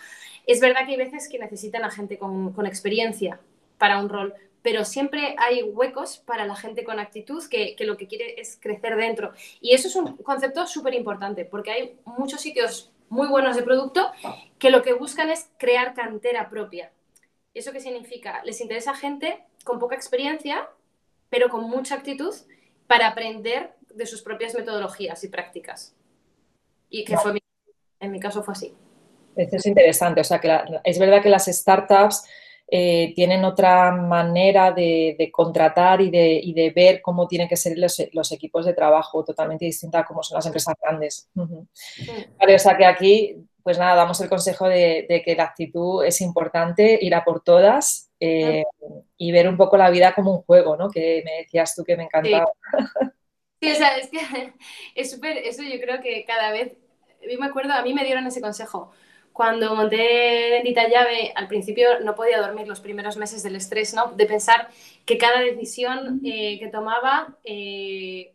es 0.46 0.60
verdad 0.60 0.84
que 0.84 0.92
hay 0.92 0.98
veces 0.98 1.28
que 1.28 1.38
necesitan 1.38 1.82
a 1.84 1.90
gente 1.90 2.18
con, 2.18 2.54
experiencia 2.66 3.40
para 3.78 3.98
un 3.98 4.08
rol, 4.08 4.34
pero 4.60 4.84
siempre 4.84 5.34
hay 5.38 5.62
huecos 5.62 6.18
para 6.18 6.44
la 6.46 6.54
gente 6.54 6.84
con 6.84 7.00
actitud 7.00 7.42
que, 7.48 7.74
lo 7.80 7.96
que 7.96 8.06
quiere 8.06 8.40
es 8.40 8.58
crecer 8.60 8.96
dentro. 8.96 9.32
Y 9.60 9.72
eso 9.72 9.88
es 9.88 9.96
un 9.96 10.18
concepto 10.18 10.66
súper 10.66 10.94
importante, 10.94 11.46
porque 11.46 11.70
hay 11.72 11.96
muchos 12.04 12.40
sitios 12.42 12.91
muy 13.12 13.28
buenos 13.28 13.56
de 13.56 13.62
producto 13.62 14.10
que 14.58 14.70
lo 14.70 14.82
que 14.82 14.94
buscan 14.94 15.28
es 15.28 15.50
crear 15.58 15.92
cantera 15.92 16.48
propia. 16.48 16.92
¿Eso 17.52 17.70
qué 17.70 17.78
significa? 17.78 18.42
Les 18.42 18.62
interesa 18.62 18.94
gente 18.94 19.44
con 19.64 19.78
poca 19.78 19.94
experiencia, 19.94 20.66
pero 21.28 21.50
con 21.50 21.68
mucha 21.68 21.96
actitud 21.96 22.34
para 22.86 23.08
aprender 23.08 23.74
de 23.90 24.06
sus 24.06 24.22
propias 24.22 24.54
metodologías 24.54 25.22
y 25.24 25.28
prácticas. 25.28 25.94
Y 26.88 27.04
que 27.04 27.18
fue 27.18 27.38
en 28.00 28.10
mi 28.10 28.18
caso 28.18 28.42
fue 28.42 28.52
así. 28.52 28.74
Eso 29.36 29.56
es 29.56 29.66
interesante, 29.66 30.22
o 30.22 30.24
sea 30.24 30.40
que 30.40 30.50
es 30.82 30.98
verdad 30.98 31.22
que 31.22 31.28
las 31.28 31.44
startups 31.44 32.26
eh, 32.74 33.12
tienen 33.14 33.44
otra 33.44 33.92
manera 33.92 34.72
de, 34.72 35.28
contratar 35.30 36.00
y 36.00 36.10
de, 36.10 36.72
ver 36.74 37.02
cómo 37.02 37.28
tienen 37.28 37.46
que 37.46 37.54
ser 37.54 37.76
los, 37.76 38.32
equipos 38.32 38.64
de 38.64 38.72
trabajo, 38.72 39.22
totalmente 39.22 39.66
distinta 39.66 39.98
a 39.98 40.06
cómo 40.06 40.22
son 40.22 40.36
las 40.36 40.46
empresas 40.46 40.74
grandes. 40.82 41.28
o 41.34 42.58
sea 42.58 42.78
que 42.78 42.86
aquí, 42.86 43.36
pues 43.62 43.78
nada, 43.78 43.94
damos 43.94 44.18
el 44.22 44.30
consejo 44.30 44.70
de, 44.70 45.22
que 45.22 45.36
la 45.36 45.44
actitud 45.44 46.02
es 46.02 46.22
importante, 46.22 46.98
ir 46.98 47.14
a 47.14 47.24
por 47.24 47.42
todas 47.42 48.10
eh, 48.18 48.64
y 49.18 49.32
ver 49.32 49.50
un 49.50 49.58
poco 49.58 49.76
la 49.76 49.90
vida 49.90 50.14
como 50.14 50.36
un 50.36 50.42
juego, 50.42 50.74
¿no? 50.78 50.88
Que 50.88 51.20
me 51.26 51.42
decías 51.42 51.74
tú 51.74 51.84
que 51.84 51.98
me 51.98 52.04
encantaba. 52.04 52.50
Sí, 53.60 53.70
o 53.70 53.74
sea, 53.74 53.98
es 53.98 54.08
que 54.08 54.18
es 54.94 55.10
súper, 55.10 55.36
eso 55.36 55.62
yo 55.62 55.78
creo 55.78 56.00
que 56.00 56.24
cada 56.24 56.52
vez, 56.52 56.72
yo 57.30 57.38
me 57.38 57.46
acuerdo, 57.46 57.74
a 57.74 57.82
mí 57.82 57.92
me 57.92 58.02
dieron 58.02 58.26
ese 58.26 58.40
consejo 58.40 58.92
cuando 59.32 59.74
monté 59.74 60.50
Bendita 60.50 60.88
Llave, 60.88 61.32
al 61.34 61.48
principio 61.48 62.00
no 62.00 62.14
podía 62.14 62.40
dormir 62.40 62.68
los 62.68 62.80
primeros 62.80 63.16
meses 63.16 63.42
del 63.42 63.56
estrés, 63.56 63.94
¿no? 63.94 64.12
De 64.12 64.26
pensar 64.26 64.68
que 65.06 65.18
cada 65.18 65.40
decisión 65.40 66.20
eh, 66.24 66.58
que 66.58 66.68
tomaba 66.68 67.36
eh, 67.44 68.34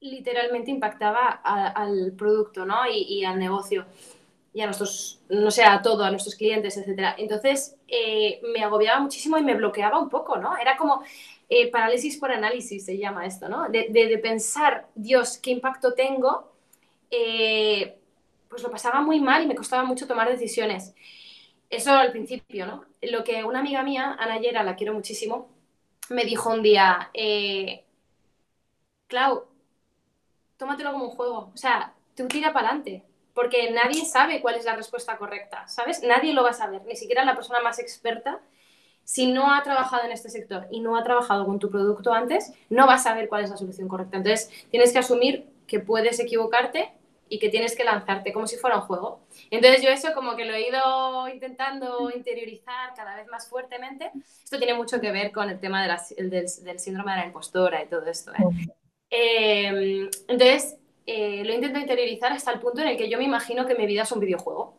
literalmente 0.00 0.70
impactaba 0.70 1.28
al 1.28 2.12
producto, 2.12 2.64
¿no? 2.66 2.76
Y, 2.90 3.24
al 3.24 3.38
negocio 3.38 3.86
y 4.52 4.60
a 4.62 4.66
nuestros, 4.66 5.20
no 5.28 5.50
sé, 5.50 5.64
a 5.64 5.80
todo, 5.82 6.04
a 6.04 6.10
nuestros 6.10 6.34
clientes, 6.34 6.76
etc. 6.76 7.14
Entonces, 7.18 7.76
eh, 7.88 8.40
me 8.52 8.62
agobiaba 8.64 9.00
muchísimo 9.00 9.38
y 9.38 9.42
me 9.42 9.54
bloqueaba 9.54 9.98
un 9.98 10.08
poco, 10.08 10.36
¿no? 10.36 10.56
Era 10.56 10.76
como 10.76 11.02
parálisis 11.72 12.16
por 12.16 12.30
análisis, 12.30 12.84
se 12.84 12.96
llama 12.96 13.26
esto, 13.26 13.48
¿no? 13.48 13.68
De, 13.68 13.88
de 13.90 14.18
pensar, 14.18 14.86
Dios, 14.94 15.38
¿qué 15.38 15.50
impacto 15.50 15.94
tengo? 15.94 16.52
Pues 18.50 18.62
lo 18.62 18.70
pasaba 18.70 19.00
muy 19.00 19.20
mal 19.20 19.44
y 19.44 19.46
me 19.46 19.54
costaba 19.54 19.84
mucho 19.84 20.06
tomar 20.06 20.28
decisiones. 20.28 20.94
Eso 21.70 21.92
al 21.92 22.10
principio, 22.10 22.66
¿no? 22.66 22.84
Lo 23.00 23.22
que 23.24 23.44
una 23.44 23.60
amiga 23.60 23.82
mía, 23.84 24.16
Ana 24.18 24.38
Yera, 24.38 24.64
la 24.64 24.74
quiero 24.74 24.92
muchísimo, 24.92 25.48
me 26.10 26.24
dijo 26.24 26.50
un 26.50 26.62
día, 26.62 27.10
eh, 27.14 27.84
Clau, 29.06 29.44
tómatelo 30.56 30.92
como 30.92 31.06
un 31.06 31.10
juego. 31.12 31.52
O 31.54 31.56
sea, 31.56 31.94
tú 32.16 32.26
tira 32.26 32.52
para 32.52 32.68
adelante, 32.68 33.04
porque 33.34 33.70
nadie 33.70 34.04
sabe 34.04 34.40
cuál 34.40 34.56
es 34.56 34.64
la 34.64 34.74
respuesta 34.74 35.16
correcta, 35.16 35.66
¿sabes? 35.68 36.02
Nadie 36.02 36.34
lo 36.34 36.42
va 36.42 36.50
a 36.50 36.54
saber, 36.54 36.82
ni 36.86 36.96
siquiera 36.96 37.24
la 37.24 37.36
persona 37.36 37.60
más 37.60 37.78
experta. 37.78 38.40
Si 39.04 39.32
no 39.32 39.54
ha 39.54 39.62
trabajado 39.62 40.04
en 40.04 40.12
este 40.12 40.28
sector 40.28 40.66
y 40.70 40.80
no 40.80 40.96
ha 40.96 41.04
trabajado 41.04 41.46
con 41.46 41.58
tu 41.60 41.70
producto 41.70 42.12
antes, 42.12 42.52
no 42.68 42.86
va 42.86 42.94
a 42.94 42.98
saber 42.98 43.28
cuál 43.28 43.44
es 43.44 43.50
la 43.50 43.56
solución 43.56 43.88
correcta. 43.88 44.16
Entonces, 44.16 44.50
tienes 44.70 44.92
que 44.92 44.98
asumir 44.98 45.48
que 45.66 45.80
puedes 45.80 46.18
equivocarte 46.20 46.92
y 47.30 47.38
que 47.38 47.48
tienes 47.48 47.76
que 47.76 47.84
lanzarte 47.84 48.32
como 48.32 48.48
si 48.48 48.56
fuera 48.56 48.76
un 48.76 48.82
juego. 48.82 49.20
Entonces 49.50 49.82
yo 49.82 49.88
eso 49.88 50.12
como 50.14 50.34
que 50.34 50.44
lo 50.44 50.52
he 50.52 50.68
ido 50.68 51.28
intentando 51.28 52.10
interiorizar 52.10 52.92
cada 52.94 53.14
vez 53.14 53.28
más 53.28 53.48
fuertemente. 53.48 54.10
Esto 54.44 54.58
tiene 54.58 54.74
mucho 54.74 55.00
que 55.00 55.12
ver 55.12 55.30
con 55.30 55.48
el 55.48 55.60
tema 55.60 55.86
del, 55.86 56.28
del, 56.28 56.78
síndrome 56.80 57.12
de 57.12 57.18
la 57.18 57.26
impostora 57.26 57.82
y 57.82 57.86
todo 57.86 58.04
esto. 58.06 58.32
¿eh? 58.32 58.72
Em, 59.10 60.10
entonces 60.26 60.76
eh, 61.06 61.44
lo 61.44 61.54
intento 61.54 61.78
interiorizar 61.78 62.32
hasta 62.32 62.52
el 62.52 62.58
punto 62.58 62.80
en 62.82 62.88
el 62.88 62.96
que 62.96 63.08
yo 63.08 63.16
me 63.16 63.24
imagino 63.24 63.64
que 63.64 63.76
mi 63.76 63.86
vida 63.86 64.02
es 64.02 64.12
un 64.12 64.20
videojuego. 64.20 64.76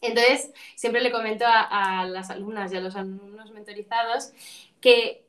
Entonces 0.00 0.50
siempre 0.74 1.02
le 1.02 1.12
comento 1.12 1.44
a, 1.44 2.00
a 2.00 2.06
las 2.06 2.30
alumnas 2.30 2.72
y 2.72 2.76
a 2.76 2.80
los 2.80 2.96
alumnos 2.96 3.50
mentorizados 3.50 4.32
que 4.80 5.27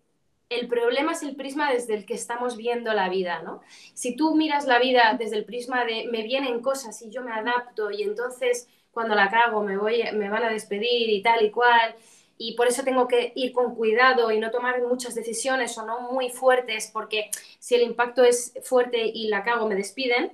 el 0.50 0.68
problema 0.68 1.12
es 1.12 1.22
el 1.22 1.36
prisma 1.36 1.72
desde 1.72 1.94
el 1.94 2.06
que 2.06 2.16
estamos 2.16 2.58
viendo 2.58 2.92
la 2.94 3.08
vida, 3.08 3.42
¿no? 3.44 3.62
Si 3.94 4.16
tú 4.16 4.36
miras 4.36 4.66
la 4.66 4.80
vida 4.80 5.16
desde 5.18 5.38
el 5.38 5.46
prisma 5.46 5.86
de 5.86 6.08
me 6.12 6.24
vienen 6.24 6.62
cosas 6.62 7.00
y 7.04 7.12
yo 7.12 7.22
me 7.22 7.32
adapto 7.32 7.92
y 7.92 8.02
entonces 8.02 8.68
cuando 8.92 9.14
la 9.14 9.30
cago 9.30 9.62
me, 9.62 9.78
voy, 9.78 10.04
me 10.14 10.30
van 10.30 10.44
a 10.44 10.50
despedir 10.50 11.10
y 11.10 11.22
tal 11.22 11.46
y 11.46 11.52
cual, 11.52 11.94
y 12.38 12.56
por 12.56 12.68
eso 12.68 12.84
tengo 12.84 13.08
que 13.08 13.32
ir 13.36 13.52
con 13.52 13.76
cuidado 13.76 14.32
y 14.32 14.40
no 14.40 14.50
tomar 14.50 14.82
muchas 14.82 15.14
decisiones 15.14 15.78
o 15.78 15.86
no 15.86 16.12
muy 16.12 16.30
fuertes, 16.30 16.90
porque 16.92 17.30
si 17.60 17.76
el 17.76 17.84
impacto 17.84 18.24
es 18.24 18.54
fuerte 18.64 19.06
y 19.06 19.28
la 19.28 19.44
cago 19.44 19.68
me 19.68 19.76
despiden, 19.76 20.32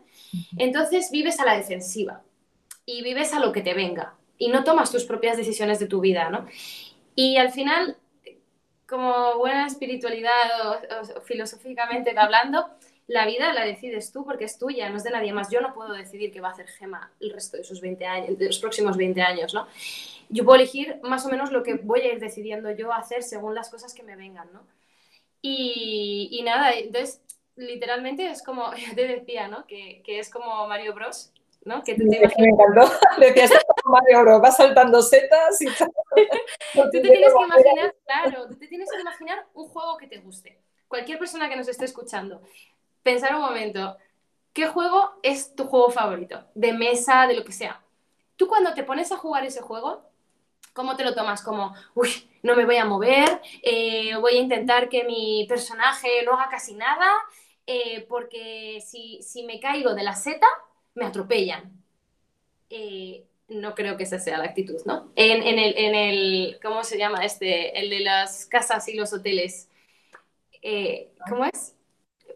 entonces 0.57 1.11
vives 1.11 1.39
a 1.39 1.45
la 1.45 1.57
defensiva 1.57 2.21
y 2.85 3.01
vives 3.01 3.33
a 3.33 3.39
lo 3.39 3.51
que 3.51 3.61
te 3.61 3.73
venga 3.73 4.13
y 4.37 4.47
no 4.47 4.63
tomas 4.63 4.91
tus 4.91 5.03
propias 5.03 5.35
decisiones 5.35 5.79
de 5.79 5.87
tu 5.87 5.99
vida, 5.99 6.29
¿no? 6.29 6.45
Y 7.15 7.37
al 7.37 7.51
final 7.51 7.97
como 8.87 9.37
buena 9.37 9.67
espiritualidad 9.67 10.31
o, 10.69 11.21
filosóficamente 11.21 12.17
hablando, 12.17 12.69
la 13.07 13.25
vida 13.25 13.53
la 13.53 13.65
decides 13.65 14.11
tú 14.11 14.25
porque 14.25 14.45
es 14.45 14.57
tuya, 14.57 14.89
no 14.89 14.97
es 14.97 15.03
de 15.03 15.11
nadie 15.11 15.33
más. 15.33 15.49
Yo 15.51 15.61
no 15.61 15.73
puedo 15.73 15.93
decidir 15.93 16.31
qué 16.31 16.41
va 16.41 16.49
a 16.49 16.51
hacer 16.51 16.67
Gema 16.67 17.11
el 17.19 17.31
resto 17.31 17.57
de 17.57 17.63
sus 17.63 17.81
20 17.81 18.05
años, 18.05 18.37
de 18.37 18.45
los 18.45 18.59
próximos 18.59 18.97
20 18.97 19.21
años, 19.21 19.53
¿no? 19.53 19.67
Yo 20.29 20.43
puedo 20.43 20.55
elegir 20.55 20.99
más 21.03 21.25
o 21.25 21.29
menos 21.29 21.51
lo 21.51 21.61
que 21.61 21.75
voy 21.75 22.01
a 22.01 22.13
ir 22.13 22.19
decidiendo 22.19 22.71
yo 22.71 22.91
hacer 22.91 23.21
según 23.21 23.53
las 23.53 23.69
cosas 23.69 23.93
que 23.93 24.03
me 24.03 24.15
vengan, 24.15 24.51
¿no? 24.53 24.63
Y, 25.41 26.29
y 26.31 26.41
nada, 26.41 26.73
entonces, 26.73 27.21
literalmente 27.55 28.27
es 28.27 28.41
como, 28.41 28.73
ya 28.75 28.95
te 28.95 29.07
decía, 29.07 29.47
¿no? 29.47 29.67
Que, 29.67 30.01
que 30.03 30.19
es 30.19 30.29
como 30.29 30.67
Mario 30.67 30.93
Bros. 30.93 31.31
¿no? 31.65 31.83
Que 31.83 31.95
te 31.95 32.03
imaginas... 32.03 32.33
Me 32.37 32.49
encantó. 32.49 32.91
Decías, 33.19 33.51
Mario 33.85 34.21
Bros, 34.21 34.41
va 34.43 34.51
saltando 34.51 35.01
setas 35.01 35.61
y 35.61 35.65
tal. 35.65 35.91
Tú 36.83 36.89
te 36.91 37.01
tienes 37.01 37.33
que 37.33 37.43
imaginar, 37.43 37.95
claro, 38.05 38.47
tú 38.47 38.55
te 38.55 38.67
tienes 38.67 38.89
que 38.91 39.01
imaginar 39.01 39.47
un 39.53 39.67
juego 39.67 39.97
que 39.97 40.07
te 40.07 40.17
guste. 40.17 40.59
Cualquier 40.87 41.17
persona 41.17 41.49
que 41.49 41.55
nos 41.55 41.67
esté 41.67 41.85
escuchando, 41.85 42.41
pensar 43.03 43.35
un 43.35 43.41
momento, 43.41 43.97
¿qué 44.53 44.67
juego 44.67 45.11
es 45.23 45.55
tu 45.55 45.65
juego 45.65 45.89
favorito? 45.89 46.43
De 46.53 46.73
mesa, 46.73 47.27
de 47.27 47.35
lo 47.35 47.43
que 47.43 47.51
sea. 47.51 47.81
Tú 48.35 48.47
cuando 48.47 48.73
te 48.73 48.83
pones 48.83 49.11
a 49.11 49.17
jugar 49.17 49.45
ese 49.45 49.61
juego, 49.61 50.03
¿cómo 50.73 50.95
te 50.95 51.03
lo 51.03 51.15
tomas? 51.15 51.41
Como, 51.41 51.73
uy, 51.95 52.29
no 52.43 52.55
me 52.55 52.65
voy 52.65 52.77
a 52.77 52.85
mover, 52.85 53.41
eh, 53.63 54.15
voy 54.17 54.37
a 54.37 54.41
intentar 54.41 54.89
que 54.89 55.03
mi 55.03 55.45
personaje 55.47 56.23
no 56.23 56.33
haga 56.33 56.49
casi 56.49 56.75
nada, 56.75 57.11
eh, 57.65 58.05
porque 58.07 58.81
si, 58.85 59.21
si 59.23 59.43
me 59.43 59.59
caigo 59.59 59.93
de 59.95 60.03
la 60.03 60.13
seta, 60.13 60.47
me 60.93 61.05
atropellan. 61.05 61.71
Eh, 62.69 63.25
no 63.47 63.75
creo 63.75 63.97
que 63.97 64.03
esa 64.03 64.19
sea 64.19 64.37
la 64.37 64.45
actitud, 64.45 64.81
¿no? 64.85 65.11
En, 65.15 65.41
el, 65.59 65.77
en, 65.77 65.95
el, 65.95 66.59
¿cómo 66.61 66.83
se 66.83 66.97
llama 66.97 67.23
este? 67.23 67.79
El 67.79 67.89
de 67.89 67.99
las 67.99 68.45
casas 68.45 68.87
y 68.87 68.95
los 68.95 69.13
hoteles. 69.13 69.69
Eh, 70.61 71.11
¿Cómo 71.29 71.45
es? 71.45 71.75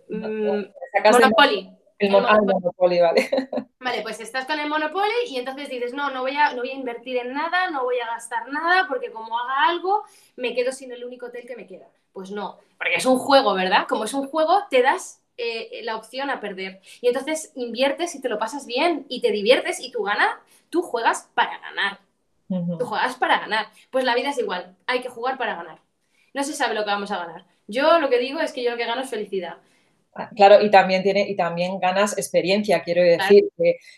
Mm, 0.10 0.66
Monopoly. 1.12 1.72
El, 1.98 2.12
Monopoly, 2.12 3.00
vale. 3.00 3.30
Vale, 3.82 4.01
pues 4.01 4.20
estás 4.20 4.46
con 4.46 4.60
el 4.60 4.70
Monopoly 4.70 5.28
y 5.30 5.38
entonces 5.38 5.70
dices, 5.70 5.94
no, 5.94 6.12
no 6.12 6.22
voy, 6.22 6.36
a, 6.36 6.54
no 6.54 6.60
voy 6.60 6.70
a 6.70 6.74
invertir 6.74 7.18
en 7.18 7.34
nada, 7.34 7.70
no 7.72 7.86
voy 7.86 7.98
a 8.00 8.08
gastar 8.08 8.51
nada, 8.51 8.88
porque 8.89 9.10
como 9.10 9.39
haga 9.39 9.70
algo, 9.70 10.04
me 10.36 10.54
quedo 10.54 10.74
sin 10.74 10.92
el 10.92 11.06
único 11.06 11.28
hotel 11.28 11.46
que 11.48 11.56
me 11.56 11.66
queda. 11.66 11.88
Pues 12.12 12.30
no, 12.30 12.60
porque 12.78 12.96
es 12.96 13.06
un 13.06 13.18
juego, 13.18 13.54
¿verdad? 13.54 13.88
Como 13.88 14.04
es 14.04 14.13
un 14.13 14.28
juego, 14.28 14.63
te 14.70 14.82
das 14.82 15.22
eh, 15.38 15.82
la 15.84 15.96
opción 15.96 16.30
a 16.30 16.42
perder. 16.42 16.82
Y 17.00 17.08
entonces 17.08 17.54
inviertes 17.56 18.13
y 18.16 18.22
te 18.22 18.28
lo 18.28 18.38
pasas 18.38 18.66
bien 18.66 19.06
y 19.08 19.22
te 19.22 19.32
diviertes 19.32 19.80
y 19.80 19.89
tú 19.92 20.04
ganas, 20.04 20.30
tú 20.70 20.82
juegas 20.82 21.30
para 21.34 21.60
ganar. 21.60 22.00
Tú 22.48 22.86
juegas 22.86 23.16
para 23.16 23.40
ganar. 23.40 23.68
Pues 23.92 24.04
la 24.04 24.16
vida 24.16 24.30
es 24.30 24.38
igual, 24.40 24.76
hay 24.88 25.02
que 25.02 25.10
jugar 25.10 25.38
para 25.38 25.56
ganar. 25.56 25.80
No 26.34 26.44
se 26.44 26.54
sabe 26.54 26.74
lo 26.74 26.84
que 26.84 26.92
vamos 26.92 27.12
a 27.12 27.18
ganar. 27.18 27.46
Yo 27.68 28.00
lo 28.00 28.10
que 28.10 28.20
digo 28.20 28.40
es 28.40 28.52
que 28.52 28.64
yo 28.64 28.72
lo 28.72 28.78
que 28.78 28.86
gano 28.86 29.02
es 29.02 29.10
felicidad. 29.10 29.58
Ah, 30.16 30.30
claro, 30.36 30.62
y 30.62 30.72
también 30.72 31.04
tiene, 31.04 31.30
y 31.30 31.36
también 31.36 31.80
ganas 31.80 32.18
experiencia, 32.18 32.82
quiero 32.82 33.04
decir, 33.04 33.48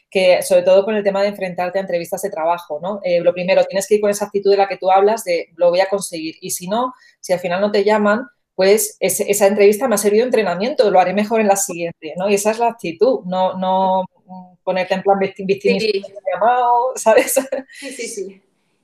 que, 0.09 0.41
sobre 0.43 0.63
todo 0.63 0.83
con 0.83 0.95
el 0.95 1.03
tema 1.03 1.21
de 1.21 1.29
enfrentarte 1.29 1.79
a 1.79 1.81
entrevistas 1.81 2.21
de 2.21 2.29
trabajo, 2.29 2.79
¿no? 2.81 2.99
Eh, 3.03 3.21
lo 3.21 3.33
primero, 3.33 3.63
tienes 3.63 3.87
que 3.87 3.95
ir 3.95 4.01
con 4.01 4.09
esa 4.09 4.25
actitud 4.25 4.51
de 4.51 4.57
la 4.57 4.67
que 4.67 4.77
tú 4.77 4.91
hablas 4.91 5.23
de 5.23 5.49
lo 5.55 5.69
voy 5.69 5.79
a 5.79 5.87
conseguir. 5.87 6.35
Y 6.41 6.51
si 6.51 6.67
no, 6.67 6.93
si 7.21 7.31
al 7.31 7.39
final 7.39 7.61
no 7.61 7.71
te 7.71 7.85
llaman, 7.85 8.27
pues 8.61 8.95
esa 8.99 9.47
entrevista 9.47 9.87
me 9.87 9.95
ha 9.95 9.97
servido 9.97 10.21
de 10.21 10.27
entrenamiento, 10.27 10.91
lo 10.91 10.99
haré 10.99 11.13
mejor 11.13 11.41
en 11.41 11.47
la 11.47 11.55
siguiente, 11.55 12.13
¿no? 12.15 12.29
Y 12.29 12.35
esa 12.35 12.51
es 12.51 12.59
la 12.59 12.67
actitud, 12.67 13.21
no, 13.25 13.57
no 13.57 14.05
ponerte 14.63 14.93
en 14.93 15.01
plan 15.01 15.17
victimista, 15.17 15.67
sí. 15.79 16.03
llamado, 16.31 16.91
¿sabes? 16.95 17.39
Sí, 17.79 17.91
sí, 17.91 18.07
sí. 18.07 18.41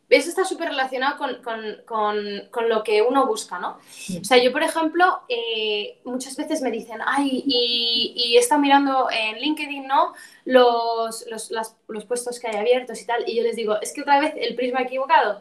Eso 0.10 0.30
está 0.30 0.46
súper 0.46 0.70
relacionado 0.70 1.20
con, 1.20 1.44
con, 1.44 1.62
con, 1.86 2.18
con, 2.50 2.70
lo 2.70 2.84
que 2.84 3.04
uno 3.04 3.28
busca, 3.28 3.60
¿no? 3.60 3.78
O 4.20 4.24
sea, 4.24 4.42
yo, 4.44 4.52
por 4.52 4.64
ejemplo, 4.64 5.20
eh, 5.30 6.00
muchas 6.06 6.36
veces 6.36 6.64
me 6.64 6.72
dicen, 6.72 6.98
ay, 7.06 7.44
y, 7.46 8.14
y 8.16 8.36
he 8.36 8.40
estado 8.40 8.60
mirando 8.60 9.10
en 9.12 9.38
LinkedIn, 9.38 9.86
¿no? 9.86 10.16
Los, 10.44 11.24
los, 11.28 11.52
los 11.88 12.06
puestos 12.06 12.40
que 12.40 12.48
hay 12.48 12.56
abiertos 12.56 13.00
y 13.00 13.06
tal, 13.06 13.30
y 13.30 13.36
yo 13.36 13.44
les 13.44 13.56
digo, 13.56 13.80
es 13.80 13.94
que 13.94 14.02
otra 14.02 14.20
vez 14.20 14.34
el 14.38 14.56
prisma 14.56 14.82
equivocado. 14.82 15.40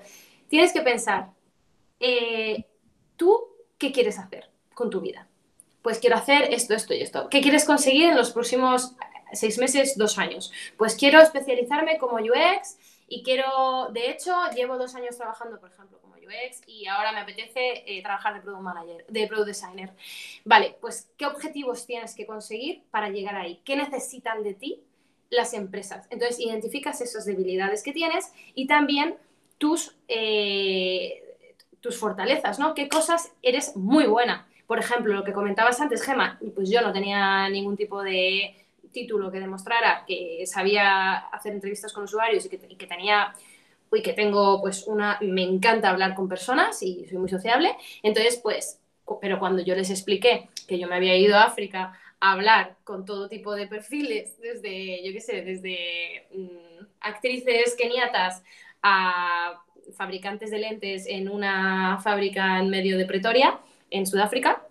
Tienes 0.50 0.74
que 0.74 0.82
pensar, 0.82 1.30
eh, 2.00 2.66
¿tú 3.16 3.55
qué 3.78 3.92
quieres 3.92 4.18
hacer 4.18 4.50
con 4.74 4.90
tu 4.90 5.00
vida? 5.00 5.26
Pues 5.82 5.98
quiero 5.98 6.16
hacer 6.16 6.52
esto, 6.52 6.74
esto 6.74 6.94
y 6.94 7.02
esto. 7.02 7.28
¿Qué 7.28 7.40
quieres 7.40 7.64
conseguir 7.64 8.08
en 8.08 8.16
los 8.16 8.32
próximos 8.32 8.94
seis 9.32 9.58
meses, 9.58 9.96
dos 9.96 10.18
años? 10.18 10.52
Pues 10.76 10.96
quiero 10.96 11.20
especializarme 11.20 11.98
como 11.98 12.16
UX 12.16 12.76
y 13.08 13.22
quiero, 13.22 13.88
de 13.92 14.10
hecho, 14.10 14.32
llevo 14.54 14.78
dos 14.78 14.94
años 14.96 15.16
trabajando, 15.16 15.60
por 15.60 15.70
ejemplo, 15.70 15.98
como 16.00 16.16
UX 16.16 16.62
y 16.66 16.86
ahora 16.86 17.12
me 17.12 17.20
apetece 17.20 17.84
eh, 17.86 18.02
trabajar 18.02 18.34
de 18.34 18.40
Product 18.40 18.62
Manager, 18.62 19.06
de 19.06 19.26
Product 19.28 19.46
Designer. 19.46 19.92
Vale, 20.44 20.76
pues, 20.80 21.08
¿qué 21.16 21.26
objetivos 21.26 21.86
tienes 21.86 22.14
que 22.14 22.26
conseguir 22.26 22.82
para 22.90 23.10
llegar 23.10 23.36
ahí? 23.36 23.60
¿Qué 23.64 23.76
necesitan 23.76 24.42
de 24.42 24.54
ti 24.54 24.82
las 25.30 25.54
empresas? 25.54 26.06
Entonces, 26.10 26.40
identificas 26.40 27.00
esas 27.00 27.24
debilidades 27.26 27.84
que 27.84 27.92
tienes 27.92 28.32
y 28.54 28.66
también 28.66 29.16
tus, 29.58 29.96
eh, 30.08 31.22
tus 31.86 31.98
fortalezas, 31.98 32.58
¿no? 32.58 32.74
¿Qué 32.74 32.88
cosas 32.88 33.32
eres 33.42 33.76
muy 33.76 34.06
buena? 34.06 34.46
Por 34.66 34.80
ejemplo, 34.80 35.14
lo 35.14 35.22
que 35.22 35.32
comentabas 35.32 35.80
antes, 35.80 36.02
Gema, 36.02 36.38
pues 36.54 36.68
yo 36.68 36.80
no 36.80 36.92
tenía 36.92 37.48
ningún 37.48 37.76
tipo 37.76 38.02
de 38.02 38.56
título 38.90 39.30
que 39.30 39.38
demostrara 39.38 40.04
que 40.06 40.44
sabía 40.46 41.16
hacer 41.16 41.52
entrevistas 41.52 41.92
con 41.92 42.04
usuarios 42.04 42.44
y 42.44 42.48
que, 42.48 42.86
tenía 42.86 43.32
y 43.92 44.02
que 44.02 44.14
tengo 44.14 44.60
pues 44.60 44.84
una, 44.88 45.18
me 45.20 45.42
encanta 45.42 45.90
hablar 45.90 46.14
con 46.14 46.28
personas 46.28 46.82
y 46.82 47.06
soy 47.06 47.18
muy 47.18 47.28
sociable, 47.28 47.76
entonces 48.02 48.40
pues, 48.42 48.80
pero 49.20 49.38
cuando 49.38 49.62
yo 49.62 49.76
les 49.76 49.90
expliqué 49.90 50.48
que 50.66 50.78
yo 50.78 50.88
me 50.88 50.96
había 50.96 51.16
ido 51.16 51.36
a 51.36 51.44
África 51.44 51.92
a 52.18 52.32
hablar 52.32 52.76
con 52.82 53.04
todo 53.04 53.28
tipo 53.28 53.54
de 53.54 53.68
perfiles, 53.68 54.40
desde, 54.40 55.06
yo 55.06 55.12
qué 55.12 55.20
sé, 55.20 55.42
desde 55.42 56.26
mm, 56.32 56.84
actrices 57.00 57.76
keniatas 57.76 58.42
a 58.82 59.62
fabricantes 59.94 60.50
de 60.50 60.58
lentes 60.58 61.06
en 61.06 61.28
una 61.28 61.98
fábrica 62.02 62.58
en 62.58 62.68
medio 62.68 62.98
de 62.98 63.06
Pretoria, 63.06 63.58
en 63.90 64.06
Sudáfrica, 64.06 64.62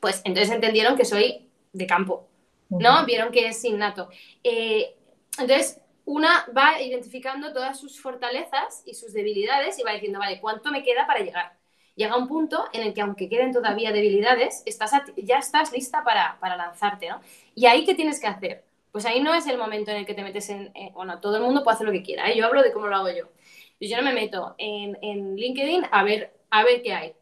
pues 0.00 0.22
entonces 0.24 0.54
entendieron 0.54 0.96
que 0.96 1.04
soy 1.04 1.48
de 1.72 1.86
campo, 1.86 2.26
¿no? 2.68 3.04
Vieron 3.04 3.32
que 3.32 3.48
es 3.48 3.64
innato. 3.64 4.08
Eh, 4.42 4.94
entonces, 5.38 5.80
una 6.04 6.46
va 6.56 6.80
identificando 6.80 7.52
todas 7.52 7.78
sus 7.78 8.00
fortalezas 8.00 8.82
y 8.86 8.94
sus 8.94 9.12
debilidades 9.12 9.78
y 9.78 9.82
va 9.82 9.92
diciendo, 9.92 10.18
vale, 10.18 10.40
¿cuánto 10.40 10.70
me 10.70 10.82
queda 10.82 11.06
para 11.06 11.20
llegar? 11.20 11.52
Llega 11.96 12.16
un 12.16 12.28
punto 12.28 12.66
en 12.72 12.82
el 12.82 12.94
que 12.94 13.00
aunque 13.00 13.28
queden 13.28 13.52
todavía 13.52 13.90
debilidades, 13.90 14.62
estás 14.66 14.92
ya 15.16 15.38
estás 15.38 15.72
lista 15.72 16.04
para, 16.04 16.38
lanzarte, 16.56 17.08
¿no? 17.08 17.20
¿Y 17.54 17.66
ahí 17.66 17.84
qué 17.84 17.94
tienes 17.94 18.20
que 18.20 18.26
hacer? 18.26 18.64
Pues 18.92 19.04
ahí 19.06 19.20
no 19.20 19.34
es 19.34 19.46
el 19.46 19.58
momento 19.58 19.90
en 19.90 19.98
el 19.98 20.06
que 20.06 20.14
te 20.14 20.22
metes 20.22 20.48
en... 20.50 20.72
bueno, 20.92 21.20
todo 21.20 21.36
el 21.36 21.42
mundo 21.42 21.64
puede 21.64 21.74
hacer 21.74 21.86
lo 21.86 21.92
que 21.92 22.02
quiera, 22.02 22.30
¿eh? 22.30 22.36
yo 22.36 22.46
hablo 22.46 22.62
de 22.62 22.72
cómo 22.72 22.86
lo 22.86 22.96
hago 22.96 23.10
yo. 23.10 23.28
Yo 23.80 23.96
no 23.96 24.02
me 24.02 24.12
meto 24.12 24.54
en, 24.58 24.98
en 25.02 25.36
LinkedIn 25.36 25.86
a 25.90 26.02
ver, 26.02 26.32
a 26.50 26.64
ver 26.64 26.82
qué 26.82 26.94
hay. 26.94 27.14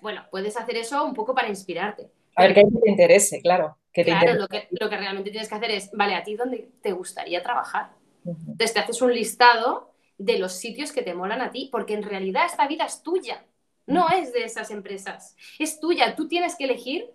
Bueno, 0.00 0.24
puedes 0.30 0.56
hacer 0.56 0.76
eso 0.76 1.04
un 1.04 1.14
poco 1.14 1.34
para 1.34 1.48
inspirarte. 1.48 2.10
A 2.36 2.42
ver 2.42 2.54
qué 2.54 2.62
te 2.62 2.90
interese, 2.90 3.40
claro. 3.40 3.78
claro, 3.92 4.34
lo 4.34 4.48
que, 4.48 4.68
lo 4.70 4.90
que, 4.90 4.96
realmente 4.96 5.30
tienes 5.30 5.48
que 5.48 5.54
hacer 5.54 5.70
es, 5.70 5.90
vale, 5.92 6.14
¿a 6.14 6.22
ti 6.22 6.34
dónde 6.34 6.70
te 6.82 6.92
gustaría 6.92 7.42
trabajar? 7.42 7.92
Entonces 8.24 8.72
te 8.72 8.80
haces 8.80 9.00
un 9.02 9.14
listado 9.14 9.92
de 10.18 10.38
los 10.38 10.52
sitios 10.52 10.92
que 10.92 11.02
te 11.02 11.14
molan 11.14 11.40
a 11.40 11.50
ti, 11.50 11.68
porque 11.70 11.94
en 11.94 12.02
realidad 12.02 12.46
esta 12.46 12.66
vida 12.66 12.84
es 12.84 13.02
tuya, 13.02 13.44
no 13.86 14.08
es 14.10 14.32
de 14.32 14.44
esas 14.44 14.70
empresas, 14.70 15.36
es 15.58 15.78
tuya. 15.78 16.16
Tú 16.16 16.26
tienes 16.26 16.56
que 16.56 16.64
elegir 16.64 17.10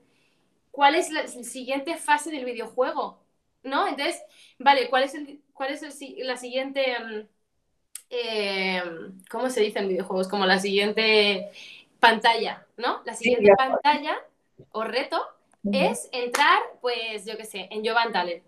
cuál 0.71 0.95
es 0.95 1.11
la 1.11 1.27
siguiente 1.27 1.97
fase 1.97 2.31
del 2.31 2.45
videojuego, 2.45 3.19
¿no? 3.63 3.87
Entonces, 3.87 4.21
vale, 4.59 4.89
¿cuál 4.89 5.03
es, 5.03 5.15
el, 5.15 5.41
cuál 5.53 5.73
es 5.73 5.83
el, 5.83 6.27
la 6.27 6.37
siguiente... 6.37 6.85
Mm, 6.99 7.38
eh, 8.09 8.81
¿Cómo 9.29 9.49
se 9.49 9.61
dice 9.61 9.79
en 9.79 9.87
videojuegos? 9.87 10.27
Como 10.27 10.45
la 10.45 10.59
siguiente 10.59 11.51
pantalla, 11.99 12.65
¿no? 12.77 13.01
La 13.05 13.13
siguiente 13.13 13.51
pantalla 13.57 14.17
o 14.71 14.83
reto 14.83 15.21
es 15.71 16.09
entrar, 16.11 16.59
pues, 16.81 17.25
yo 17.25 17.37
qué 17.37 17.45
sé, 17.45 17.67
en 17.69 17.85
Jovan 17.85 18.11
Talent 18.11 18.43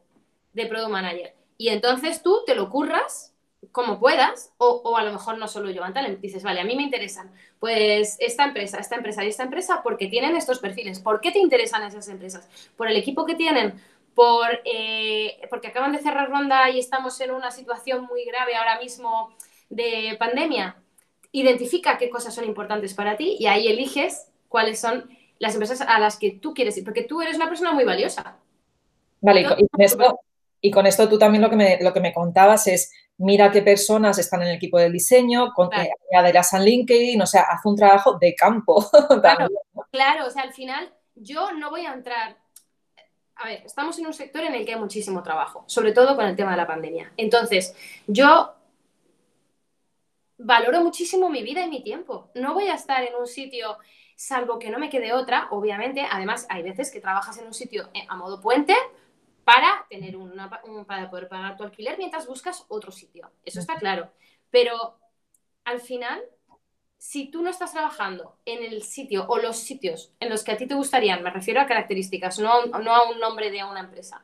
de 0.54 0.66
Product 0.66 0.92
Manager. 0.92 1.36
Y 1.58 1.70
entonces 1.70 2.24
tú 2.24 2.44
te 2.46 2.56
lo 2.56 2.70
curras 2.70 3.34
como 3.72 4.00
puedas, 4.00 4.54
o, 4.58 4.98
a 4.98 5.04
lo 5.04 5.14
mejor 5.14 5.38
no 5.38 5.48
solo 5.48 5.72
Jovan 5.74 5.94
Talent, 5.94 6.20
dices, 6.20 6.42
vale, 6.42 6.62
a 6.62 6.64
mí 6.64 6.76
me 6.76 6.82
interesan, 6.82 7.32
pues, 7.60 8.18
esta 8.20 8.46
empresa, 8.46 8.80
esta 8.80 8.96
empresa 8.96 9.24
y 9.24 9.28
esta 9.28 9.44
empresa, 9.44 9.82
porque 9.84 10.08
tienen 10.08 10.36
estos 10.36 10.60
perfiles. 10.60 11.00
¿Por 11.00 11.22
qué 11.22 11.32
te 11.32 11.40
interesan 11.40 11.84
esas 11.84 12.08
empresas? 12.08 12.50
¿Por 12.76 12.88
el 12.88 12.98
equipo 12.98 13.26
que 13.26 13.36
tienen? 13.36 13.80
Por, 14.16 14.48
eh, 14.66 15.40
porque 15.50 15.68
acaban 15.68 15.92
de 15.92 16.00
cerrar 16.00 16.30
ronda 16.30 16.70
y 16.72 16.80
estamos 16.80 17.22
en 17.22 17.32
una 17.32 17.52
situación 17.52 18.06
muy 18.06 18.26
grave 18.26 18.56
ahora 18.56 18.80
mismo 18.80 19.32
de 19.72 20.16
pandemia. 20.20 20.76
Identifica 21.32 21.98
qué 21.98 22.10
cosas 22.10 22.36
son 22.36 22.46
importantes 22.46 22.94
para 22.94 23.18
ti 23.18 23.38
y 23.40 23.48
ahí 23.48 23.68
eliges 23.68 24.28
cuáles 24.48 24.80
son 24.80 25.10
las 25.40 25.54
empresas 25.54 25.82
a 25.82 25.98
las 25.98 26.18
que 26.18 26.32
tú 26.32 26.54
quieres 26.54 26.78
ir, 26.78 26.84
porque 26.84 27.04
tú 27.04 27.22
eres 27.22 27.38
una 27.38 27.48
persona 27.48 27.72
muy 27.72 27.84
valiosa. 27.84 28.38
Vale, 29.22 29.42
y 30.64 30.70
con, 30.70 30.86
esto, 30.86 31.10
tú 31.10 31.18
también 31.18 31.42
lo 31.42 31.50
que, 31.50 31.56
me, 31.56 31.80
lo 31.82 31.92
que 31.92 32.00
me 32.00 32.14
contabas 32.14 32.68
es, 32.68 32.92
mira 33.18 33.52
qué 33.52 33.64
personas 33.64 34.20
están 34.20 34.44
en 34.44 34.50
el 34.50 34.56
equipo 34.56 34.78
del 34.78 34.92
diseño, 34.92 35.54
con, 35.56 35.70
claro. 35.70 35.90
añadirás 36.12 36.54
a 36.54 36.60
LinkedIn, 36.60 37.20
o 37.20 37.26
sea, 37.26 37.42
haz 37.44 37.66
un 37.66 37.76
trabajo 37.76 38.20
de 38.20 38.36
campo. 38.36 38.86
Claro, 39.22 39.50
claro, 39.92 40.28
o 40.28 40.30
sea, 40.30 40.44
al 40.44 40.54
final 40.54 40.94
yo 41.16 41.52
no 41.54 41.72
voy 41.72 41.86
a 41.86 41.94
entrar 41.94 42.38
a 43.42 43.48
ver, 43.48 43.64
estamos 43.66 43.98
en 43.98 44.06
un 44.06 44.14
sector 44.14 44.44
en 44.44 44.54
el 44.54 44.66
que 44.66 44.74
hay 44.74 44.80
muchísimo 44.80 45.24
trabajo, 45.24 45.64
sobre 45.66 45.94
todo 45.94 46.16
con 46.16 46.28
el 46.28 46.36
tema 46.36 46.52
de 46.52 46.58
la 46.58 46.68
pandemia. 46.68 47.12
Entonces, 47.18 47.74
yo 48.06 48.54
valoro 50.44 50.82
muchísimo 50.82 51.30
mi 51.30 51.44
vida 51.44 51.66
y 51.66 51.70
mi 51.70 51.84
tiempo. 51.84 52.32
No 52.36 52.54
voy 52.54 52.68
a 52.68 52.76
estar 52.76 53.04
en 53.04 53.16
un 53.16 53.28
sitio 53.28 53.78
salvo 54.16 54.60
que 54.60 54.70
no 54.70 54.78
me 54.78 54.90
quede 54.90 55.14
otra, 55.14 55.48
obviamente, 55.50 56.06
además 56.08 56.46
hay 56.50 56.62
veces 56.62 56.92
que 56.92 57.02
trabajas 57.02 57.40
en 57.40 57.48
un 57.48 57.56
sitio 57.56 57.90
eh, 57.96 58.06
a 58.08 58.16
modo 58.16 58.40
puente 58.40 58.76
para 59.44 59.88
tener 59.90 60.16
una, 60.16 60.48
para 60.86 61.10
poder 61.10 61.28
pagar 61.28 61.58
tu 61.58 61.64
alquiler 61.64 61.98
mientras 61.98 62.28
buscas 62.28 62.66
otro 62.68 62.92
sitio. 62.92 63.32
Eso 63.44 63.60
está 63.60 63.76
claro. 63.78 64.12
Pero 64.52 65.00
al 65.64 65.80
final, 65.80 66.22
si 66.98 67.32
tú 67.32 67.42
no 67.42 67.50
estás 67.50 67.72
trabajando 67.72 68.38
en 68.46 68.64
el 68.64 68.84
sitio 68.84 69.26
o 69.28 69.40
los 69.40 69.58
sitios 69.58 70.14
en 70.20 70.30
los 70.30 70.44
que 70.44 70.52
a 70.52 70.58
ti 70.58 70.68
te 70.68 70.76
gustarían, 70.76 71.24
me 71.24 71.32
refiero 71.32 71.60
a 71.60 71.66
características, 71.66 72.38
no, 72.38 72.52
a 72.52 73.10
un 73.10 73.20
nombre 73.20 73.50
de 73.50 73.64
una 73.64 73.80
empresa, 73.80 74.24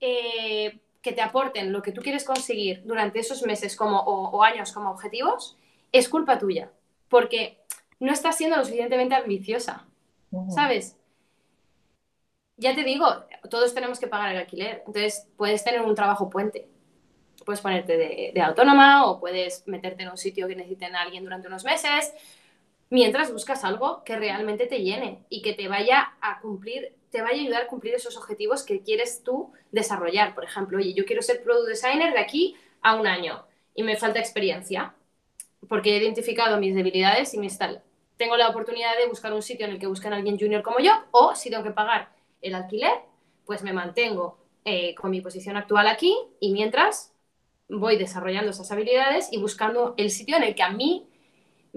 eh, 0.00 0.80
que 1.02 1.12
te 1.12 1.22
aporten 1.22 1.72
lo 1.72 1.82
que 1.82 1.92
tú 1.92 2.00
quieres 2.02 2.24
conseguir 2.24 2.82
durante 2.84 3.20
esos 3.20 3.42
meses 3.42 3.76
como, 3.76 4.00
o 4.00 4.42
años 4.42 4.72
como 4.72 4.90
objetivos, 4.90 5.56
es 5.92 6.08
culpa 6.08 6.38
tuya. 6.38 6.70
Porque 7.08 7.58
no 8.00 8.12
estás 8.12 8.36
siendo 8.36 8.56
lo 8.56 8.64
suficientemente 8.64 9.14
ambiciosa, 9.14 9.86
¿sabes? 10.50 10.96
Ya 12.56 12.74
te 12.74 12.84
digo, 12.84 13.06
todos 13.50 13.74
tenemos 13.74 13.98
que 13.98 14.08
pagar 14.08 14.32
el 14.32 14.38
alquiler, 14.38 14.82
entonces 14.86 15.26
puedes 15.36 15.64
tener 15.64 15.80
un 15.80 15.94
trabajo 15.94 16.28
puente. 16.28 16.68
Puedes 17.44 17.60
ponerte 17.60 17.96
de, 17.96 18.42
autónoma 18.42 19.06
o 19.06 19.20
puedes 19.20 19.66
meterte 19.66 20.02
en 20.02 20.10
un 20.10 20.18
sitio 20.18 20.48
que 20.48 20.56
necesiten 20.56 20.94
a 20.94 21.02
alguien 21.02 21.24
durante 21.24 21.48
unos 21.48 21.64
meses, 21.64 22.12
mientras 22.90 23.32
buscas 23.32 23.64
algo 23.64 24.02
que 24.04 24.16
realmente 24.16 24.66
te 24.66 24.82
llene 24.82 25.24
y 25.28 25.42
que 25.42 25.52
te 25.52 25.68
vaya 25.68 26.14
a 26.20 26.40
cumplir, 26.40 26.94
te 27.10 27.22
vaya 27.22 27.38
a 27.38 27.42
ayudar 27.42 27.62
a 27.62 27.66
cumplir 27.68 27.94
esos 27.94 28.16
objetivos 28.16 28.62
que 28.62 28.82
quieres 28.82 29.22
tú 29.22 29.52
desarrollar. 29.72 30.34
Por 30.34 30.44
ejemplo, 30.44 30.78
oye, 30.78 30.94
yo 30.94 31.04
quiero 31.04 31.22
ser 31.22 31.42
product 31.42 31.68
designer 31.68 32.12
de 32.12 32.20
aquí 32.20 32.56
a 32.82 32.94
un 32.94 33.06
año 33.06 33.44
y 33.74 33.82
me 33.82 33.96
falta 33.96 34.18
experiencia 34.18 34.94
porque 35.68 35.94
he 35.94 35.98
identificado 35.98 36.58
mis 36.58 36.74
debilidades 36.74 37.34
y 37.34 37.38
mis 37.38 37.58
tal 37.58 37.82
tengo 38.18 38.36
la 38.36 38.48
oportunidad 38.48 38.98
de 38.98 39.06
buscar 39.06 39.32
un 39.32 39.42
sitio 39.42 39.64
en 39.64 39.72
el 39.72 39.78
que 39.78 39.86
busquen 39.86 40.12
a 40.12 40.16
alguien 40.16 40.38
junior 40.38 40.62
como 40.62 40.80
yo, 40.80 40.92
o 41.12 41.34
si 41.34 41.48
tengo 41.48 41.62
que 41.62 41.70
pagar 41.70 42.10
el 42.42 42.54
alquiler, 42.54 42.92
pues 43.46 43.62
me 43.62 43.72
mantengo 43.72 44.36
eh, 44.64 44.94
con 44.96 45.10
mi 45.10 45.22
posición 45.22 45.56
actual 45.56 45.86
aquí 45.86 46.14
y 46.40 46.52
mientras 46.52 47.14
voy 47.68 47.96
desarrollando 47.96 48.50
esas 48.50 48.70
habilidades 48.70 49.28
y 49.32 49.38
buscando 49.38 49.94
el 49.96 50.10
sitio 50.10 50.36
en 50.36 50.42
el 50.42 50.54
que 50.54 50.62
a 50.62 50.70
mí 50.70 51.07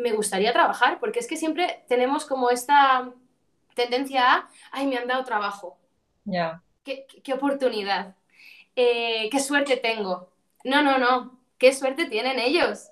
me 0.02 0.12
gustaría 0.12 0.54
trabajar, 0.54 1.00
porque 1.00 1.20
es 1.20 1.28
que 1.28 1.38
siempre 1.38 1.84
tenemos 1.88 2.26
como 2.26 2.50
esta 2.50 3.12
tendencia 3.76 4.34
a, 4.34 4.50
ay, 4.72 4.88
me 4.88 4.98
han 4.98 5.08
dado 5.08 5.24
trabajo. 5.24 5.78
Ya. 6.26 6.62
¿Qué, 6.84 7.34
oportunidad. 7.34 8.16
Eh, 8.76 9.30
qué 9.32 9.40
suerte 9.40 9.78
tengo. 9.78 10.32
No, 10.64 10.82
no, 10.82 10.98
no. 10.98 11.40
¿Qué 11.58 11.74
suerte 11.74 12.06
tienen 12.06 12.40
ellos? 12.40 12.90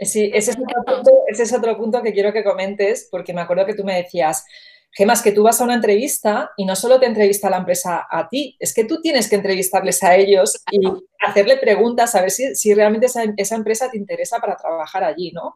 Sí, 0.00 0.30
ese 0.32 0.52
es, 0.52 1.52
otro 1.52 1.76
punto, 1.76 2.02
que 2.02 2.14
quiero 2.14 2.32
que 2.32 2.42
comentes, 2.42 3.08
porque 3.10 3.34
me 3.34 3.42
acuerdo 3.42 3.66
que 3.66 3.74
tú 3.74 3.84
me 3.84 3.96
decías, 3.96 4.46
Gemas, 4.92 5.22
que 5.22 5.32
tú 5.32 5.42
vas 5.42 5.60
a 5.60 5.64
una 5.64 5.74
entrevista 5.74 6.50
y 6.56 6.64
no 6.64 6.74
solo 6.74 6.98
te 6.98 7.06
entrevista 7.06 7.50
la 7.50 7.58
empresa 7.58 8.06
a 8.10 8.28
ti, 8.28 8.56
es 8.58 8.74
que 8.74 8.84
tú 8.84 9.00
tienes 9.02 9.28
que 9.28 9.36
entrevistarles 9.36 10.02
a 10.02 10.16
ellos 10.16 10.64
y 10.70 10.80
hacerle 11.20 11.58
preguntas 11.58 12.14
a 12.14 12.22
ver 12.22 12.30
si, 12.30 12.74
realmente 12.74 13.06
esa, 13.06 13.54
empresa 13.54 13.90
te 13.90 13.98
interesa 13.98 14.38
para 14.38 14.56
trabajar 14.56 15.04
allí, 15.04 15.32
¿no? 15.32 15.54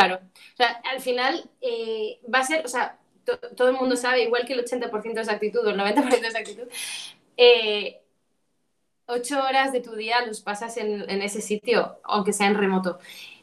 Claro. 0.00 0.16
O 0.16 0.56
sea, 0.56 0.80
al 0.90 1.00
final 1.00 1.50
eh, 1.60 2.20
va 2.32 2.40
a 2.40 2.44
ser, 2.44 2.64
o 2.64 2.68
sea, 2.68 2.98
todo 3.56 3.68
el 3.68 3.76
mundo 3.76 3.96
sabe, 3.96 4.22
igual 4.22 4.44
que 4.44 4.52
el 4.52 4.64
80% 4.64 5.20
es 5.20 5.28
actitud 5.28 5.66
o 5.66 5.70
el 5.70 5.78
90% 5.78 6.24
es 6.24 6.36
actitud, 6.36 6.68
eh, 7.36 8.00
ocho 9.06 9.42
horas 9.42 9.72
de 9.72 9.80
tu 9.80 9.94
día 9.94 10.24
los 10.26 10.40
pasas 10.40 10.76
en, 10.76 11.08
ese 11.22 11.40
sitio, 11.40 11.98
aunque 12.04 12.32
sea 12.32 12.46
en 12.46 12.54
remoto, 12.54 12.98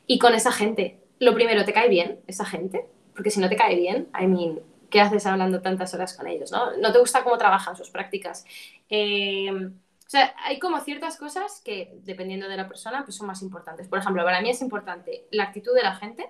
y 0.07 0.19
con 0.19 0.33
esa 0.33 0.51
gente. 0.51 0.99
Lo 1.19 1.33
primero, 1.33 1.65
¿te 1.65 1.73
cae 1.73 1.87
bien 1.87 2.19
esa 2.27 2.45
gente? 2.45 2.85
porque 3.13 3.29
si 3.29 3.39
no 3.39 3.49
te 3.49 3.55
cae 3.55 3.75
bien, 3.75 4.09
I 4.19 4.25
mean, 4.25 4.59
¿qué 4.89 5.01
haces 5.01 5.25
hablando 5.25 5.61
tantas 5.61 5.93
horas 5.93 6.15
con 6.15 6.27
ellos? 6.27 6.51
¿no? 6.51 6.75
no 6.77 6.91
te 6.91 6.99
gusta 6.99 7.23
cómo 7.23 7.37
trabajan 7.37 7.75
sus 7.75 7.89
prácticas. 7.89 8.45
Eh, 8.89 9.51
o 9.53 10.09
sea, 10.09 10.33
hay 10.43 10.59
como 10.59 10.79
ciertas 10.79 11.17
cosas 11.17 11.61
que, 11.63 11.93
dependiendo 12.03 12.49
de 12.49 12.57
la 12.57 12.67
persona, 12.67 13.03
pues 13.03 13.15
son 13.15 13.27
más 13.27 13.41
importantes. 13.41 13.87
Por 13.87 13.99
ejemplo, 13.99 14.23
para 14.23 14.41
mí 14.41 14.49
es 14.49 14.61
importante 14.61 15.27
la 15.31 15.43
actitud 15.43 15.73
de 15.73 15.83
la 15.83 15.95
gente, 15.95 16.29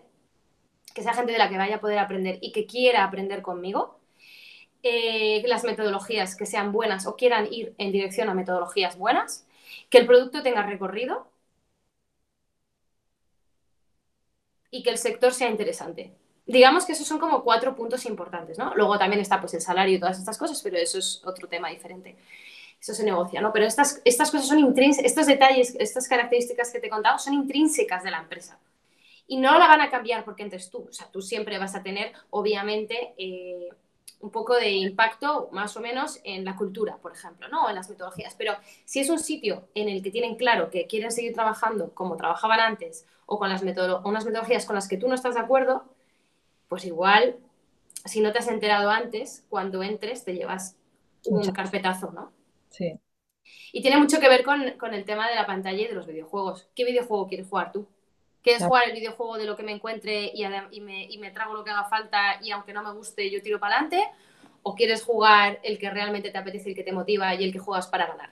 que 0.94 1.04
sea 1.04 1.14
gente 1.14 1.32
de 1.32 1.38
la 1.38 1.50
que 1.50 1.58
vaya 1.58 1.78
a 1.78 1.82
poder 1.82 2.00
aprender 2.00 2.40
y 2.42 2.52
que 2.52 2.66
quiera 2.66 3.04
aprender 3.04 3.42
conmigo. 3.42 4.00
Eh, 4.84 5.44
las 5.48 5.64
metodologías 5.64 6.36
que 6.36 6.46
sean 6.48 6.72
buenas 6.72 7.08
o 7.08 7.16
quieran 7.16 7.48
ir 7.54 7.76
en 7.78 7.92
dirección 7.92 8.30
a 8.30 8.34
metodologías 8.36 8.98
buenas, 8.98 9.48
que 9.90 10.00
el 10.00 10.08
producto 10.08 10.44
tenga 10.44 10.64
recorrido 10.64 11.28
y 14.70 14.84
que 14.84 14.90
el 14.90 14.98
sector 14.98 15.34
sea 15.34 15.50
interesante. 15.50 16.14
Digamos 16.46 16.86
que 16.86 16.94
esos 16.94 17.08
son 17.08 17.20
como 17.20 17.44
cuatro 17.44 17.76
puntos 17.76 18.06
importantes, 18.06 18.58
¿no? 18.58 18.74
Luego 18.76 18.98
también 18.98 19.22
está 19.22 19.40
pues 19.40 19.54
el 19.54 19.62
salario 19.62 19.96
y 19.96 20.00
todas 20.00 20.18
estas 20.20 20.38
cosas, 20.38 20.62
pero 20.62 20.78
eso 20.78 20.98
es 20.98 21.22
otro 21.26 21.48
tema 21.48 21.70
diferente. 21.70 22.16
Eso 22.80 22.94
se 22.94 23.04
negocia, 23.04 23.42
¿no? 23.42 23.54
Pero 23.54 23.66
estas, 23.66 24.02
estas 24.06 24.32
cosas 24.32 24.48
son 24.48 24.60
intrínsecas, 24.60 25.12
estos 25.12 25.28
detalles, 25.28 25.76
estas 25.80 26.08
características 26.08 26.72
que 26.72 26.80
te 26.80 26.88
he 26.88 26.90
contado 26.90 27.20
son 27.20 27.34
intrínsecas 27.34 28.04
de 28.04 28.12
la 28.12 28.20
empresa. 28.20 28.60
Y 29.32 29.38
no 29.38 29.58
la 29.58 29.66
van 29.66 29.80
a 29.80 29.90
cambiar 29.90 30.26
porque 30.26 30.44
entres 30.44 30.70
tú. 30.70 30.88
O 30.90 30.92
sea, 30.92 31.10
tú 31.10 31.22
siempre 31.22 31.58
vas 31.58 31.74
a 31.74 31.82
tener, 31.82 32.12
obviamente, 32.32 33.14
eh, 33.18 33.70
un 34.20 34.30
poco 34.30 34.58
de 34.58 34.72
impacto 34.72 35.48
más 35.54 35.78
o 35.78 35.80
menos 35.80 36.20
en 36.26 36.44
la 36.44 36.58
cultura, 36.58 36.98
por 36.98 37.14
ejemplo, 37.14 37.48
¿no? 37.48 37.70
en 37.70 37.76
las 37.76 37.90
metodologías. 37.90 38.36
Pero 38.38 38.56
si 38.84 39.00
es 39.00 39.10
un 39.10 39.20
sitio 39.20 39.70
en 39.74 39.88
el 39.88 40.04
que 40.04 40.12
tienen 40.12 40.36
claro 40.36 40.70
que 40.70 40.86
quieren 40.86 41.14
seguir 41.14 41.34
trabajando 41.34 41.94
como 41.94 42.18
trabajaban 42.18 42.60
antes 42.60 43.06
o 43.26 43.40
con 43.40 43.48
las 43.48 43.62
unas 43.62 44.26
metodologías 44.26 44.66
con 44.66 44.76
las 44.76 44.90
que 44.90 44.98
tú 44.98 45.08
no 45.08 45.16
estás 45.16 45.36
de 45.36 45.40
acuerdo, 45.40 45.86
pues 46.68 46.84
igual, 46.84 47.38
si 48.04 48.20
no 48.20 48.34
te 48.34 48.40
has 48.40 48.50
enterado 48.50 48.90
antes, 48.90 49.46
cuando 49.48 49.82
entres 49.82 50.26
te 50.26 50.34
llevas 50.34 50.76
un 51.24 51.50
carpetazo, 51.54 52.12
¿no? 52.12 52.34
Sí. 52.70 53.00
Y 53.72 53.82
tiene 53.82 53.98
mucho 53.98 54.20
que 54.20 54.28
ver 54.28 54.44
con, 54.44 54.72
con 54.78 54.94
el 54.94 55.06
tema 55.06 55.30
de 55.30 55.36
la 55.36 55.48
pantalla 55.48 55.82
y 55.82 55.88
de 55.88 55.94
los 55.94 56.06
videojuegos. 56.06 56.68
¿Qué 56.76 56.84
videojuego 56.84 57.30
quieres 57.30 57.48
jugar 57.48 57.72
tú? 57.72 57.88
¿Quieres 58.42 58.64
jugar 58.64 58.88
el 58.88 58.94
videojuego 58.94 59.38
de 59.38 59.46
lo 59.46 59.56
que 59.56 59.64
me 59.64 59.72
encuentre 59.72 60.32
y, 60.34 60.44
me, 60.82 61.32
trago 61.32 61.54
lo 61.54 61.64
que 61.64 61.70
haga 61.70 61.86
falta 61.86 62.40
y 62.42 62.52
aunque 62.52 62.74
no 62.74 62.84
me 62.84 62.92
guste 62.92 63.30
yo 63.30 63.42
tiro 63.42 63.60
para 63.60 63.76
adelante? 63.76 64.04
¿O 64.64 64.76
quieres 64.76 65.04
jugar 65.04 65.60
el 65.64 65.78
que 65.78 65.90
realmente 65.90 66.32
te 66.32 66.38
apetece, 66.38 66.70
el 66.70 66.76
que 66.76 66.84
te 66.84 66.92
motiva 66.92 67.34
y 67.36 67.44
el 67.44 67.54
que 67.54 67.60
juegas 67.60 67.88
para 67.88 68.08
ganar? 68.08 68.32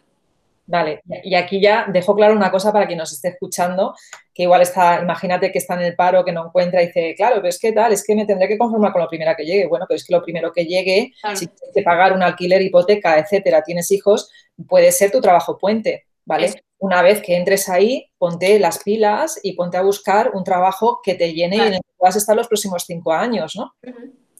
Vale, 0.66 1.02
y 1.24 1.34
aquí 1.34 1.60
ya 1.60 1.88
dejo 1.92 2.16
claro 2.16 2.36
una 2.36 2.52
cosa 2.52 2.72
para 2.72 2.86
quien 2.86 3.00
nos 3.00 3.12
esté 3.12 3.30
escuchando, 3.30 3.96
que 4.36 4.44
igual 4.44 4.62
está, 4.62 5.02
imagínate 5.02 5.52
que 5.52 5.58
está 5.58 5.74
en 5.74 5.82
el 5.82 5.96
paro, 5.96 6.24
que 6.24 6.32
no 6.32 6.46
encuentra 6.46 6.84
y 6.84 6.88
dice, 6.88 7.16
claro, 7.16 7.38
pero 7.38 7.48
es 7.50 7.60
que 7.60 7.72
tal, 7.72 7.92
es 7.92 8.06
que 8.06 8.16
me 8.16 8.28
tendré 8.28 8.48
que 8.48 8.58
conformar 8.58 8.92
con 8.92 9.02
lo 9.02 9.08
primero 9.08 9.32
que 9.36 9.46
llegue. 9.46 9.66
Bueno, 9.66 9.86
pero 9.88 9.96
es 9.96 10.06
que 10.06 10.14
lo 10.14 10.22
primero 10.22 10.52
que 10.52 10.66
llegue, 10.66 11.12
si 11.34 11.48
tienes 11.48 11.74
que 11.74 11.82
pagar 11.82 12.14
un 12.14 12.22
alquiler, 12.22 12.62
hipoteca, 12.62 13.18
etcétera, 13.18 13.64
tienes 13.64 13.90
hijos, 13.90 14.32
puede 14.68 14.92
ser 14.92 15.10
tu 15.10 15.22
trabajo 15.22 15.58
puente, 15.58 16.06
¿vale? 16.24 16.54
Una 16.80 17.02
vez 17.02 17.22
que 17.22 17.36
entres 17.36 17.70
ahí, 17.70 18.10
ponte 18.18 18.58
las 18.60 18.84
pilas 18.84 19.40
y 19.44 19.54
ponte 19.54 19.78
a 19.78 19.82
buscar 19.82 20.32
un 20.34 20.44
trabajo 20.44 21.02
que 21.04 21.16
te 21.16 21.34
llene 21.34 21.58
y 21.58 21.60
en 21.60 21.74
el 21.74 21.80
que 21.80 21.94
puedas 21.98 22.16
estar 22.16 22.36
los 22.36 22.48
próximos 22.48 22.84
cinco 22.86 23.14
años, 23.14 23.56
¿no? 23.56 23.76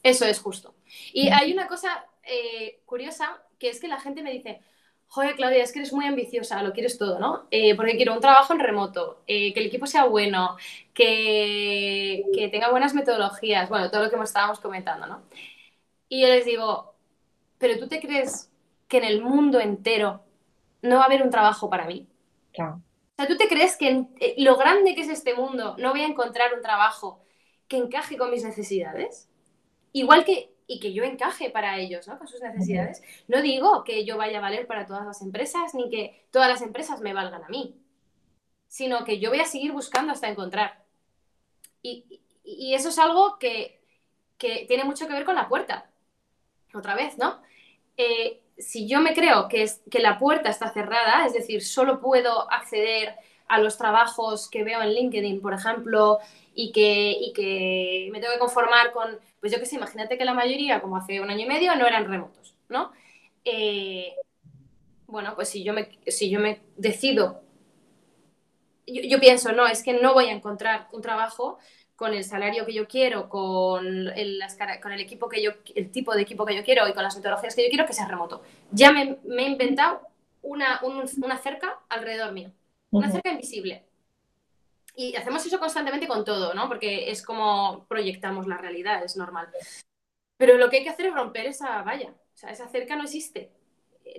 Eso 0.02 0.26
es 0.26 0.40
justo. 0.40 0.76
Y 1.14 1.30
hay 1.30 1.52
una 1.52 1.68
cosa 1.68 2.06
eh, 2.24 2.82
curiosa 2.86 3.42
que 3.58 3.70
es 3.70 3.80
que 3.80 3.90
la 3.90 4.00
gente 4.00 4.24
me 4.24 4.32
dice, 4.32 4.62
joder, 5.08 5.36
Claudia, 5.36 5.64
es 5.64 5.74
que 5.74 5.80
eres 5.80 5.92
muy 5.92 6.06
ambiciosa, 6.06 6.64
lo 6.64 6.72
quieres 6.72 6.98
todo, 6.98 7.20
¿no? 7.20 7.48
Eh, 7.52 7.76
porque 7.76 7.98
quiero 7.98 8.14
un 8.14 8.22
trabajo 8.22 8.54
en 8.54 8.60
remoto, 8.60 9.24
eh, 9.28 9.54
que 9.54 9.60
el 9.60 9.66
equipo 9.66 9.86
sea 9.86 10.06
bueno, 10.06 10.56
que, 10.94 12.24
que, 12.34 12.48
tenga 12.48 12.72
buenas 12.72 12.94
metodologías, 12.94 13.68
bueno, 13.68 13.92
todo 13.92 14.04
lo 14.04 14.10
que 14.10 14.24
estábamos 14.24 14.62
comentando, 14.62 15.08
¿no? 15.08 15.24
Y 16.08 16.22
yo 16.22 16.28
les 16.28 16.46
digo, 16.46 16.96
pero 17.58 17.78
tú 17.78 17.88
te 17.90 18.00
crees 18.00 18.50
que 18.88 18.98
en 18.98 19.04
el 19.04 19.22
mundo 19.22 19.60
entero 19.60 20.24
no 20.82 20.96
va 20.96 21.04
a 21.04 21.06
haber 21.06 21.24
un 21.24 21.30
trabajo 21.30 21.70
para 21.70 21.86
mí? 21.86 22.08
O 22.58 22.82
sea, 23.16 23.28
¿tú 23.28 23.38
te 23.38 23.48
crees 23.48 23.76
que 23.78 24.06
eh, 24.20 24.36
lo 24.38 24.56
grande 24.58 24.96
que 24.96 25.02
es 25.02 25.10
este 25.10 25.34
mundo 25.36 25.76
no 25.78 25.92
voy 25.92 26.02
a 26.02 26.08
encontrar 26.08 26.54
un 26.54 26.62
trabajo 26.62 27.22
que 27.68 27.78
encaje 27.78 28.18
con 28.18 28.32
mis 28.32 28.44
necesidades? 28.44 29.30
Igual 29.92 30.24
que, 30.26 30.54
y 30.68 30.80
que 30.80 30.94
yo 30.94 31.04
encaje 31.04 31.50
para 31.50 31.78
ellos, 31.78 32.08
¿no? 32.08 32.18
Con 32.18 32.28
sus 32.28 32.42
necesidades. 32.42 33.02
No 33.28 33.42
digo 33.42 33.84
que 33.84 34.06
yo 34.06 34.18
vaya 34.18 34.38
a 34.38 34.42
valer 34.42 34.68
para 34.68 34.86
todas 34.86 35.06
las 35.06 35.22
empresas, 35.22 35.74
ni 35.74 35.90
que 35.90 36.28
todas 36.32 36.48
las 36.48 36.62
empresas 36.62 37.02
me 37.02 37.14
valgan 37.14 37.44
a 37.44 37.50
mí, 37.50 37.76
sino 38.68 39.04
que 39.04 39.20
yo 39.20 39.30
voy 39.30 39.40
a 39.40 39.46
seguir 39.46 39.72
buscando 39.72 40.14
hasta 40.14 40.30
encontrar. 40.30 40.84
Y, 41.82 42.22
eso 42.74 42.90
es 42.90 42.98
algo 43.00 43.38
que, 43.38 43.82
que, 44.38 44.66
tiene 44.68 44.84
mucho 44.84 45.08
que 45.08 45.14
ver 45.14 45.26
con 45.26 45.36
la 45.36 45.48
puerta. 45.48 45.90
Otra 46.74 46.96
vez, 46.96 47.18
¿no? 47.18 47.42
Eh, 47.98 48.42
si 48.60 48.88
yo 48.88 49.00
me 49.02 49.14
creo 49.14 49.48
que, 49.48 49.64
es, 49.64 49.82
que 49.90 50.00
la 50.00 50.18
puerta 50.20 50.50
está 50.50 50.72
cerrada, 50.72 51.26
es 51.26 51.34
decir, 51.34 51.64
solo 51.64 52.00
puedo 52.00 52.52
acceder 52.52 53.16
a 53.48 53.60
los 53.60 53.78
trabajos 53.78 54.50
que 54.50 54.64
veo 54.64 54.82
en 54.82 54.94
LinkedIn, 54.94 55.42
por 55.42 55.54
ejemplo, 55.54 56.20
y 56.54 56.72
que, 56.72 57.32
que 57.34 58.10
me 58.12 58.20
tengo 58.20 58.34
que 58.34 58.40
conformar 58.40 58.92
con, 58.92 59.20
pues 59.40 59.52
yo 59.52 59.60
qué 59.60 59.66
sé, 59.66 59.78
imagínate 59.78 60.18
que 60.18 60.26
la 60.26 60.34
mayoría, 60.34 60.82
como 60.82 60.98
hace 60.98 61.20
un 61.22 61.30
año 61.30 61.46
y 61.46 61.48
medio, 61.48 61.76
no 61.76 61.88
eran 61.88 62.06
remotos, 62.06 62.54
¿no? 62.68 62.92
Eh, 63.46 64.14
bueno, 65.08 65.34
pues 65.36 65.50
si 65.50 65.64
yo 65.64 65.74
me, 65.74 65.90
si 66.08 66.30
yo 66.30 66.40
me 66.40 66.62
decido, 66.78 67.42
yo, 68.86 69.20
pienso, 69.20 69.52
no, 69.52 69.68
es 69.68 69.84
que 69.84 69.94
no 69.94 70.14
voy 70.14 70.26
a 70.26 70.34
encontrar 70.34 70.88
un 70.92 71.02
trabajo 71.02 71.60
con 72.00 72.14
el 72.14 72.24
salario 72.24 72.66
que 72.66 72.74
yo 72.74 72.88
quiero, 72.88 73.28
con 73.28 73.86
el, 73.86 74.42
con 74.82 74.94
el 74.94 75.02
equipo 75.02 75.28
que 75.28 75.44
yo, 75.44 75.52
el 75.76 75.92
tipo 75.92 76.16
de 76.16 76.22
equipo 76.22 76.46
que 76.46 76.56
yo 76.56 76.64
quiero 76.64 76.88
y 76.88 76.94
con 76.94 77.04
las 77.04 77.18
metodologías 77.18 77.54
que 77.54 77.64
yo 77.64 77.68
quiero, 77.68 77.86
que 77.86 77.92
sea 77.92 78.08
remoto. 78.08 78.42
Ya 78.72 78.94
me, 78.94 79.18
he 79.28 79.46
inventado 79.46 80.08
una, 80.42 80.80
una, 80.82 81.38
cerca 81.40 81.78
alrededor 81.90 82.32
mío, 82.32 82.54
una 82.92 83.12
cerca 83.12 83.32
invisible. 83.32 83.84
Y 84.96 85.14
hacemos 85.18 85.46
eso 85.46 85.60
constantemente 85.60 86.08
con 86.08 86.24
todo, 86.24 86.54
¿no? 86.54 86.70
Porque 86.70 87.12
es 87.12 87.22
como 87.22 87.86
proyectamos 87.90 88.48
la 88.48 88.58
realidad, 88.58 89.04
es 89.04 89.18
normal. 89.18 89.50
Pero 90.38 90.58
lo 90.58 90.70
que 90.70 90.78
hay 90.78 90.84
que 90.84 90.92
hacer 90.92 91.08
es 91.08 91.14
romper 91.14 91.48
esa 91.48 91.82
valla. 91.82 92.12
O 92.12 92.38
sea, 92.38 92.50
esa 92.50 92.70
cerca 92.70 92.96
no 92.96 93.04
existe. 93.04 93.52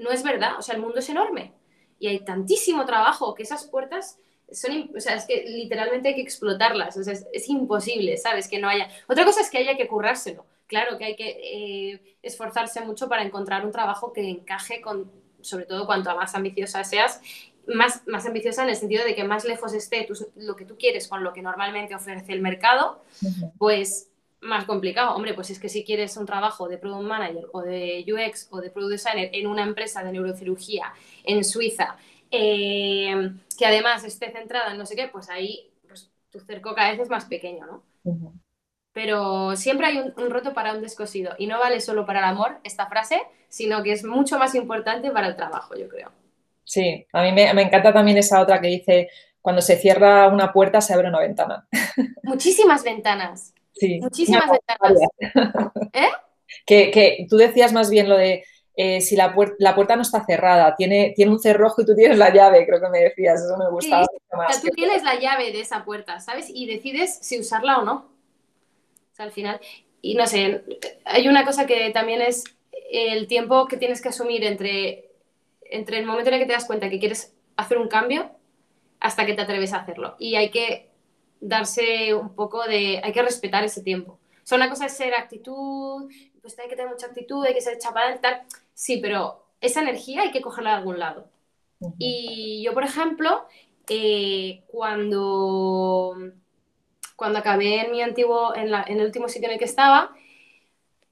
No 0.00 0.10
es 0.10 0.22
verdad. 0.22 0.58
O 0.58 0.62
sea, 0.62 0.74
el 0.74 0.82
mundo 0.82 0.98
es 0.98 1.08
enorme. 1.08 1.54
Y 1.98 2.08
hay 2.08 2.26
tantísimo 2.26 2.84
trabajo 2.84 3.34
que 3.34 3.42
esas 3.42 3.66
puertas 3.66 4.18
son, 4.52 4.90
o 4.96 5.00
sea, 5.00 5.14
es 5.16 5.24
que 5.24 5.44
literalmente 5.46 6.08
hay 6.08 6.14
que 6.14 6.22
explotarlas, 6.22 6.96
o 6.96 7.02
sea, 7.02 7.14
es, 7.32 7.48
imposible, 7.48 8.16
¿sabes? 8.16 8.48
Que 8.48 8.58
no 8.58 8.68
haya... 8.68 8.88
Otra 9.08 9.24
cosa 9.24 9.40
es 9.40 9.50
que 9.50 9.58
haya 9.58 9.76
que 9.76 9.88
currárselo, 9.88 10.46
claro 10.66 10.98
que 10.98 11.04
hay 11.04 11.16
que 11.16 11.28
eh, 11.28 12.16
esforzarse 12.22 12.80
mucho 12.82 13.08
para 13.08 13.22
encontrar 13.22 13.64
un 13.64 13.72
trabajo 13.72 14.12
que 14.12 14.28
encaje 14.28 14.80
con, 14.80 15.10
sobre 15.40 15.66
todo 15.66 15.86
cuanto 15.86 16.14
más 16.16 16.34
ambiciosa 16.34 16.84
seas, 16.84 17.20
más, 17.66 18.02
más 18.06 18.26
ambiciosa 18.26 18.62
en 18.62 18.70
el 18.70 18.76
sentido 18.76 19.04
de 19.04 19.14
que 19.14 19.24
más 19.24 19.44
lejos 19.44 19.72
esté 19.74 20.08
lo 20.36 20.56
que 20.56 20.64
tú 20.64 20.76
quieres 20.76 21.08
con 21.08 21.22
lo 21.22 21.32
que 21.32 21.42
normalmente 21.42 21.94
ofrece 21.94 22.32
el 22.32 22.40
mercado, 22.40 23.04
pues 23.58 24.10
más 24.40 24.64
complicado. 24.64 25.14
Hombre, 25.14 25.34
pues 25.34 25.50
es 25.50 25.58
que 25.58 25.68
si 25.68 25.84
quieres 25.84 26.16
un 26.16 26.26
trabajo 26.26 26.68
de 26.68 26.78
Product 26.78 27.06
Manager 27.06 27.46
o 27.52 27.62
de 27.62 28.04
UX 28.06 28.48
o 28.50 28.60
de 28.60 28.70
Product 28.70 28.92
Designer 28.92 29.30
en 29.32 29.46
una 29.46 29.62
empresa 29.62 30.02
de 30.02 30.12
neurocirugía 30.12 30.92
en 31.24 31.44
Suiza, 31.44 31.96
eh, 32.30 33.32
que 33.58 33.66
además 33.66 34.04
esté 34.04 34.30
centrada 34.30 34.72
en 34.72 34.78
no 34.78 34.86
sé 34.86 34.96
qué, 34.96 35.08
pues 35.08 35.28
ahí 35.28 35.70
pues, 35.86 36.10
tu 36.30 36.40
cerco 36.40 36.74
cada 36.74 36.90
vez 36.90 37.00
es 37.00 37.10
más 37.10 37.24
pequeño, 37.24 37.66
¿no? 37.66 37.82
Pero 38.92 39.56
siempre 39.56 39.86
hay 39.86 39.98
un, 39.98 40.30
roto 40.30 40.52
para 40.52 40.74
un 40.74 40.82
descosido 40.82 41.34
y 41.38 41.46
no 41.46 41.58
vale 41.58 41.80
solo 41.80 42.04
para 42.06 42.20
el 42.20 42.24
amor 42.24 42.58
esta 42.64 42.86
frase, 42.86 43.20
sino 43.48 43.82
que 43.82 43.92
es 43.92 44.04
mucho 44.04 44.38
más 44.38 44.54
importante 44.54 45.10
para 45.10 45.28
el 45.28 45.36
trabajo, 45.36 45.76
yo 45.76 45.88
creo. 45.88 46.10
Sí, 46.64 47.06
a 47.12 47.22
mí 47.22 47.32
me, 47.32 47.50
encanta 47.50 47.92
también 47.92 48.18
esa 48.18 48.40
otra 48.40 48.60
que 48.60 48.68
dice, 48.68 49.08
cuando 49.40 49.62
se 49.62 49.76
cierra 49.76 50.28
una 50.28 50.52
puerta 50.52 50.80
se 50.80 50.94
abre 50.94 51.08
una 51.08 51.20
ventana. 51.20 51.68
Muchísimas 52.22 52.82
ventanas. 52.82 53.54
Sí. 53.72 54.00
Muchísimas 54.00 54.50
ventanas. 54.50 54.98
¿Eh? 55.92 56.08
Que, 56.66 56.90
que, 56.90 57.26
tú 57.28 57.36
decías 57.36 57.72
más 57.72 57.90
bien 57.90 58.08
lo 58.08 58.16
de 58.16 58.44
eh, 58.76 59.00
si 59.00 59.16
la, 59.16 59.34
la, 59.58 59.74
puerta 59.74 59.96
no 59.96 60.02
está 60.02 60.24
cerrada, 60.24 60.74
tiene, 60.76 61.12
tiene 61.14 61.32
un 61.32 61.40
cerrojo 61.40 61.82
y 61.82 61.86
tú 61.86 61.94
tienes 61.94 62.18
la 62.18 62.32
llave, 62.32 62.66
creo 62.66 62.80
que 62.80 62.88
me 62.88 63.00
decías, 63.00 63.42
eso 63.42 63.56
me 63.58 63.70
gustaba 63.70 64.06
más. 64.32 64.50
O 64.50 64.52
sea, 64.52 64.62
tú 64.62 64.68
tienes 64.74 65.02
la 65.02 65.18
llave 65.18 65.52
de 65.52 65.60
esa 65.60 65.84
puerta, 65.84 66.20
¿sabes? 66.20 66.46
Y 66.48 66.66
decides 66.66 67.18
si 67.20 67.38
usarla 67.38 67.78
o 67.78 67.84
no. 67.84 67.94
O 69.12 69.14
sea, 69.14 69.26
al 69.26 69.32
final, 69.32 69.60
y 70.00 70.14
no 70.14 70.26
sé, 70.26 70.62
hay 71.04 71.28
una 71.28 71.44
cosa 71.44 71.66
que 71.66 71.90
también 71.90 72.22
es 72.22 72.44
el 72.90 73.26
tiempo 73.26 73.66
que 73.66 73.76
tienes 73.76 74.00
que 74.00 74.08
asumir 74.08 74.44
entre, 74.44 75.10
entre 75.62 75.98
el 75.98 76.06
momento 76.06 76.28
en 76.30 76.34
el 76.34 76.40
que 76.40 76.46
te 76.46 76.52
das 76.52 76.64
cuenta 76.64 76.90
que 76.90 76.98
quieres 76.98 77.34
hacer 77.56 77.78
un 77.78 77.88
cambio 77.88 78.30
hasta 78.98 79.26
que 79.26 79.34
te 79.34 79.42
atreves 79.42 79.72
a 79.72 79.78
hacerlo. 79.78 80.16
Y 80.18 80.36
hay 80.36 80.50
que 80.50 80.90
darse 81.40 82.14
un 82.14 82.34
poco 82.34 82.64
de, 82.64 83.00
hay 83.02 83.12
que 83.12 83.22
respetar 83.22 83.64
ese 83.64 83.82
tiempo. 83.82 84.12
O 84.12 84.46
sea, 84.46 84.56
una 84.56 84.68
cosa 84.68 84.86
es 84.86 84.96
ser 84.96 85.14
actitud, 85.14 86.10
pues 86.54 86.64
hay 86.64 86.68
que 86.68 86.76
tener 86.76 86.90
mucha 86.90 87.06
actitud, 87.06 87.44
hay 87.44 87.54
que 87.54 87.60
ser 87.60 87.78
chapada 87.78 88.14
y 88.14 88.18
tal. 88.18 88.42
Sí, 88.74 88.98
pero 88.98 89.44
esa 89.60 89.82
energía 89.82 90.22
hay 90.22 90.30
que 90.30 90.40
cogerla 90.40 90.70
de 90.70 90.76
algún 90.76 90.98
lado. 90.98 91.28
Y 91.98 92.62
yo, 92.62 92.74
por 92.74 92.84
ejemplo, 92.84 93.46
eh, 93.88 94.62
cuando, 94.66 96.14
cuando 97.16 97.38
acabé 97.38 97.86
en 97.86 97.92
mi 97.92 98.02
antiguo, 98.02 98.54
en, 98.54 98.74
en 98.74 99.00
el 99.00 99.06
último 99.06 99.28
sitio 99.28 99.48
en 99.48 99.54
el 99.54 99.58
que 99.58 99.64
estaba, 99.64 100.14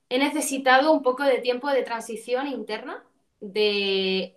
he 0.09 0.19
necesitado 0.19 0.93
un 0.93 1.03
poco 1.03 1.25
de 1.25 1.39
tiempo 1.39 1.69
de 1.69 1.83
transición 1.83 2.47
interna, 2.49 3.03
de 3.41 4.37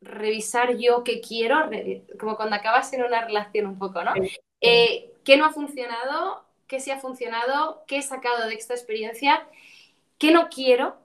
revisar 0.00 0.76
yo 0.76 1.02
qué 1.04 1.20
quiero, 1.20 1.70
como 2.18 2.36
cuando 2.36 2.56
acabas 2.56 2.92
en 2.92 3.02
una 3.02 3.24
relación 3.24 3.66
un 3.66 3.78
poco, 3.78 4.02
¿no? 4.02 4.12
Eh, 4.60 5.12
¿Qué 5.24 5.36
no 5.36 5.46
ha 5.46 5.52
funcionado? 5.52 6.44
¿Qué 6.66 6.80
sí 6.80 6.90
ha 6.90 6.98
funcionado? 6.98 7.82
¿Qué 7.86 7.98
he 7.98 8.02
sacado 8.02 8.46
de 8.46 8.54
esta 8.54 8.74
experiencia? 8.74 9.46
¿Qué 10.18 10.32
no 10.32 10.48
quiero? 10.48 10.96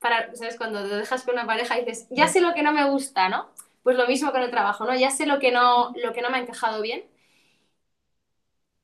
Para, 0.00 0.34
¿sabes? 0.34 0.56
Cuando 0.56 0.82
te 0.82 0.96
dejas 0.96 1.24
con 1.24 1.34
una 1.34 1.46
pareja 1.46 1.78
y 1.78 1.84
dices, 1.84 2.06
ya 2.10 2.28
sé 2.28 2.40
lo 2.40 2.54
que 2.54 2.62
no 2.62 2.72
me 2.72 2.88
gusta, 2.90 3.28
¿no? 3.28 3.50
Pues 3.82 3.96
lo 3.96 4.06
mismo 4.06 4.32
con 4.32 4.42
el 4.42 4.50
trabajo, 4.50 4.84
¿no? 4.86 4.94
Ya 4.96 5.10
sé 5.10 5.26
lo 5.26 5.38
que 5.38 5.52
no, 5.52 5.92
lo 5.96 6.12
que 6.12 6.22
no 6.22 6.30
me 6.30 6.38
ha 6.38 6.40
encajado 6.40 6.82
bien. 6.82 7.04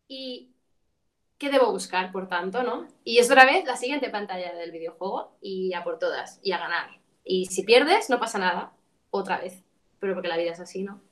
Y 0.09 0.51
qué 1.39 1.51
debo 1.51 1.73
buscar, 1.73 2.13
por 2.13 2.29
tanto, 2.29 2.63
¿no? 2.65 2.89
Y 3.05 3.19
es 3.19 3.31
otra 3.31 3.47
vez 3.47 3.65
la 3.67 3.77
siguiente 3.77 4.11
pantalla 4.11 4.55
del 4.55 4.73
videojuego 4.73 5.37
y 5.43 5.75
a 5.75 5.85
por 5.85 5.99
todas 5.99 6.41
y 6.43 6.53
a 6.53 6.59
ganar. 6.59 7.01
Y 7.25 7.47
si 7.47 7.65
pierdes, 7.65 8.11
no 8.11 8.21
pasa 8.21 8.39
nada, 8.39 8.73
otra 9.11 9.39
vez. 9.41 9.65
Pero 10.01 10.15
porque 10.15 10.29
la 10.29 10.39
vida 10.39 10.53
es 10.53 10.61
así, 10.61 10.85
¿no? 10.85 11.03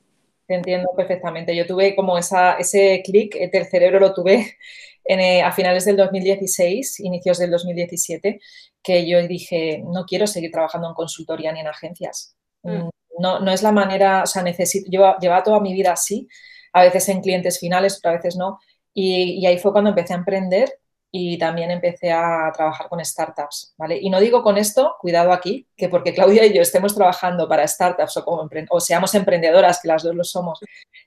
Te 0.47 0.55
entiendo 0.55 0.89
perfectamente. 0.95 1.55
Yo 1.55 1.67
tuve 1.67 1.95
como 1.95 2.17
esa, 2.17 2.53
ese 2.53 3.01
clic 3.03 3.35
del 3.51 3.65
cerebro, 3.65 3.99
lo 3.99 4.13
tuve 4.13 4.57
eh, 5.05 5.41
a 5.41 5.51
finales 5.51 5.85
del 5.85 5.97
2016, 5.97 7.01
inicios 7.01 7.37
del 7.37 7.51
2017, 7.51 8.39
que 8.81 9.07
yo 9.07 9.25
dije, 9.27 9.83
no 9.85 10.05
quiero 10.05 10.25
seguir 10.25 10.51
trabajando 10.51 10.87
en 10.87 10.93
consultoría 10.93 11.51
ni 11.51 11.59
en 11.59 11.67
agencias. 11.67 12.35
Mm. 12.63 12.89
No, 13.19 13.39
no 13.39 13.51
es 13.51 13.61
la 13.61 13.71
manera, 13.71 14.23
o 14.23 14.27
sea, 14.27 14.43
necesito, 14.43 14.89
lleva, 14.89 15.17
lleva 15.19 15.43
toda 15.43 15.59
mi 15.59 15.73
vida 15.73 15.91
así, 15.91 16.27
a 16.71 16.83
veces 16.83 17.09
en 17.09 17.21
clientes 17.21 17.59
finales, 17.59 17.99
a 18.03 18.11
veces 18.11 18.37
no. 18.37 18.59
Y, 18.93 19.39
y 19.39 19.45
ahí 19.47 19.57
fue 19.57 19.71
cuando 19.73 19.89
empecé 19.89 20.13
a 20.13 20.17
emprender 20.17 20.71
y 21.11 21.37
también 21.37 21.71
empecé 21.71 22.11
a 22.11 22.51
trabajar 22.53 22.89
con 22.89 23.03
startups, 23.03 23.73
¿vale? 23.77 23.97
Y 24.01 24.09
no 24.09 24.19
digo 24.19 24.43
con 24.43 24.57
esto, 24.57 24.95
cuidado 24.99 25.31
aquí, 25.31 25.65
que 25.75 25.87
porque 25.87 26.13
Claudia 26.13 26.45
y 26.45 26.53
yo 26.53 26.61
estemos 26.61 26.93
trabajando 26.93 27.47
para 27.47 27.67
startups 27.67 28.17
o, 28.17 28.25
como 28.25 28.47
o 28.69 28.79
seamos 28.79 29.15
emprendedoras, 29.15 29.79
que 29.81 29.87
las 29.87 30.03
dos 30.03 30.15
lo 30.15 30.23
somos, 30.23 30.59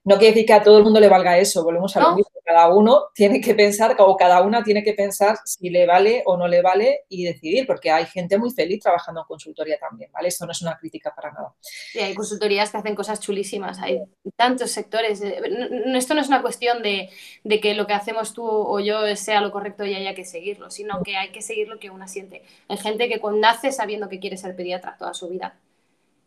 no 0.04 0.16
quiere 0.16 0.34
decir 0.34 0.46
que 0.46 0.52
a 0.54 0.62
todo 0.62 0.78
el 0.78 0.84
mundo 0.84 1.00
le 1.00 1.08
valga 1.08 1.38
eso, 1.38 1.62
volvemos 1.62 1.94
a 1.96 2.00
lo 2.00 2.16
mismo, 2.16 2.30
cada 2.44 2.68
uno 2.74 3.08
tiene 3.14 3.40
que 3.40 3.54
pensar, 3.54 3.94
o 3.98 4.16
cada 4.16 4.42
una 4.42 4.64
tiene 4.64 4.82
que 4.82 4.94
pensar 4.94 5.36
si 5.44 5.68
le 5.68 5.86
vale 5.86 6.22
o 6.26 6.36
no 6.36 6.48
le 6.48 6.62
vale 6.62 7.04
y 7.08 7.24
decidir, 7.24 7.66
porque 7.66 7.90
hay 7.90 8.06
gente 8.06 8.38
muy 8.38 8.50
feliz 8.50 8.80
trabajando 8.80 9.20
en 9.20 9.26
consultoría 9.26 9.78
también, 9.78 10.10
¿vale? 10.12 10.28
Esto 10.28 10.46
no 10.46 10.52
es 10.52 10.62
una 10.62 10.78
crítica 10.78 11.14
para 11.14 11.30
nada. 11.30 11.54
Sí, 11.60 11.98
hay 11.98 12.14
consultorías 12.14 12.70
que 12.70 12.78
hacen 12.78 12.94
cosas 12.94 13.20
chulísimas, 13.20 13.78
hay 13.78 14.00
tantos 14.34 14.70
sectores, 14.70 15.20
esto 15.22 16.14
no 16.14 16.20
es 16.20 16.28
una 16.28 16.42
cuestión 16.42 16.82
de, 16.82 17.10
de 17.44 17.60
que 17.60 17.74
lo 17.74 17.86
que 17.86 17.92
hacemos 17.92 18.32
tú 18.32 18.44
o 18.46 18.80
yo 18.80 19.14
sea 19.16 19.40
lo 19.40 19.52
correcto 19.52 19.84
y 19.90 19.94
haya 19.94 20.14
que 20.14 20.24
seguirlo, 20.24 20.70
sino 20.70 21.03
que 21.03 21.16
hay 21.16 21.31
que 21.31 21.42
seguir 21.42 21.68
lo 21.68 21.79
que 21.79 21.90
una 21.90 22.09
siente. 22.09 22.42
Hay 22.68 22.79
gente 22.79 23.09
que 23.09 23.20
nace 23.35 23.72
sabiendo 23.72 24.09
que 24.09 24.20
quiere 24.20 24.37
ser 24.37 24.57
pediatra 24.57 24.96
toda 24.98 25.14
su 25.14 25.29
vida 25.29 25.59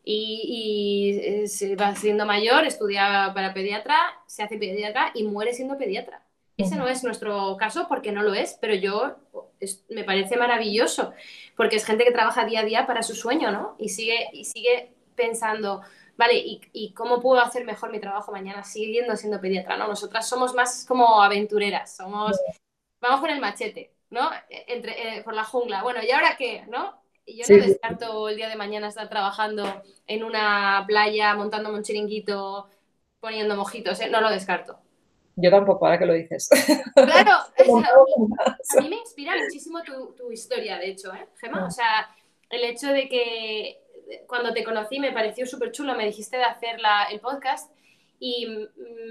y, 0.03 1.19
eh, 1.23 1.47
se 1.47 1.75
va 1.75 1.95
siendo 1.95 2.25
mayor, 2.25 2.65
estudia 2.65 3.31
para 3.33 3.53
pediatra, 3.53 3.97
se 4.27 4.43
hace 4.43 4.57
pediatra 4.57 5.11
y 5.13 5.23
muere 5.23 5.53
siendo 5.53 5.77
pediatra. 5.77 6.25
Ese 6.57 6.75
no 6.75 6.87
es 6.87 7.03
nuestro 7.03 7.57
caso 7.57 7.87
porque 7.87 8.11
no 8.11 8.21
lo 8.21 8.33
es, 8.33 8.57
pero 8.61 8.75
yo 8.75 9.15
me 9.89 10.03
parece 10.03 10.37
maravilloso 10.37 11.13
porque 11.55 11.77
es 11.77 11.85
gente 11.85 12.03
que 12.03 12.11
trabaja 12.11 12.45
día 12.45 12.59
a 12.59 12.65
día 12.65 12.85
para 12.85 13.01
su 13.01 13.15
sueño, 13.15 13.51
¿no? 13.51 13.75
Y 13.79 13.89
sigue, 13.89 14.27
y 14.33 14.45
sigue 14.45 14.93
pensando, 15.15 15.81
vale, 16.15 16.37
¿y, 16.37 16.61
¿y, 16.71 16.93
cómo 16.93 17.21
puedo 17.21 17.41
hacer 17.41 17.65
mejor 17.65 17.91
mi 17.91 17.99
trabajo 17.99 18.31
mañana 18.31 18.63
siguiendo 18.63 19.15
siendo 19.15 19.41
pediatra, 19.41 19.77
¿no? 19.77 19.87
Nosotras 19.87 20.27
somos 20.29 20.53
más 20.53 20.85
como 20.87 21.23
aventureras, 21.23 21.95
somos 21.95 22.37
vamos 23.03 23.19
con 23.19 23.29
el 23.29 23.41
machete, 23.41 23.91
¿no? 24.09 24.31
Entre, 24.49 25.17
eh, 25.17 25.23
por 25.23 25.35
la 25.35 25.43
jungla. 25.43 25.83
Bueno, 25.83 25.99
¿y 26.01 26.09
ahora 26.11 26.35
qué? 26.37 26.63
¿No? 26.67 27.01
Y 27.25 27.37
yo 27.37 27.55
no 27.55 27.65
descarto 27.65 28.29
el 28.29 28.37
día 28.37 28.49
de 28.49 28.55
mañana 28.55 28.87
estar 28.87 29.09
trabajando 29.09 29.83
en 30.07 30.23
una 30.23 30.83
playa, 30.87 31.35
montándome 31.35 31.77
un 31.77 31.83
chiringuito, 31.83 32.67
poniendo 33.19 33.55
mojitos, 33.55 33.99
¿eh? 34.01 34.09
no 34.09 34.21
lo 34.21 34.29
descarto. 34.29 34.79
Yo 35.35 35.49
tampoco, 35.49 35.85
ahora 35.85 35.97
que 35.99 36.05
lo 36.05 36.13
dices. 36.13 36.49
Claro, 36.93 37.31
a 38.77 38.81
mí 38.81 38.89
me 38.89 38.97
inspira 38.97 39.33
muchísimo 39.35 39.81
tu, 39.83 40.31
historia, 40.31 40.77
de 40.77 40.89
hecho, 40.89 41.13
¿eh, 41.13 41.27
Gemma? 41.39 41.65
O 41.65 41.71
sea, 41.71 42.09
el 42.49 42.63
hecho 42.63 42.87
de 42.87 43.09
que 43.09 43.79
cuando 44.27 44.53
te 44.53 44.63
conocí 44.63 44.99
me 44.99 45.11
pareció 45.11 45.45
súper 45.45 45.71
chulo, 45.71 45.95
me 45.95 46.05
dijiste 46.05 46.37
de 46.37 46.43
hacer 46.43 46.77
el 47.09 47.19
podcast 47.19 47.71
y 48.19 48.47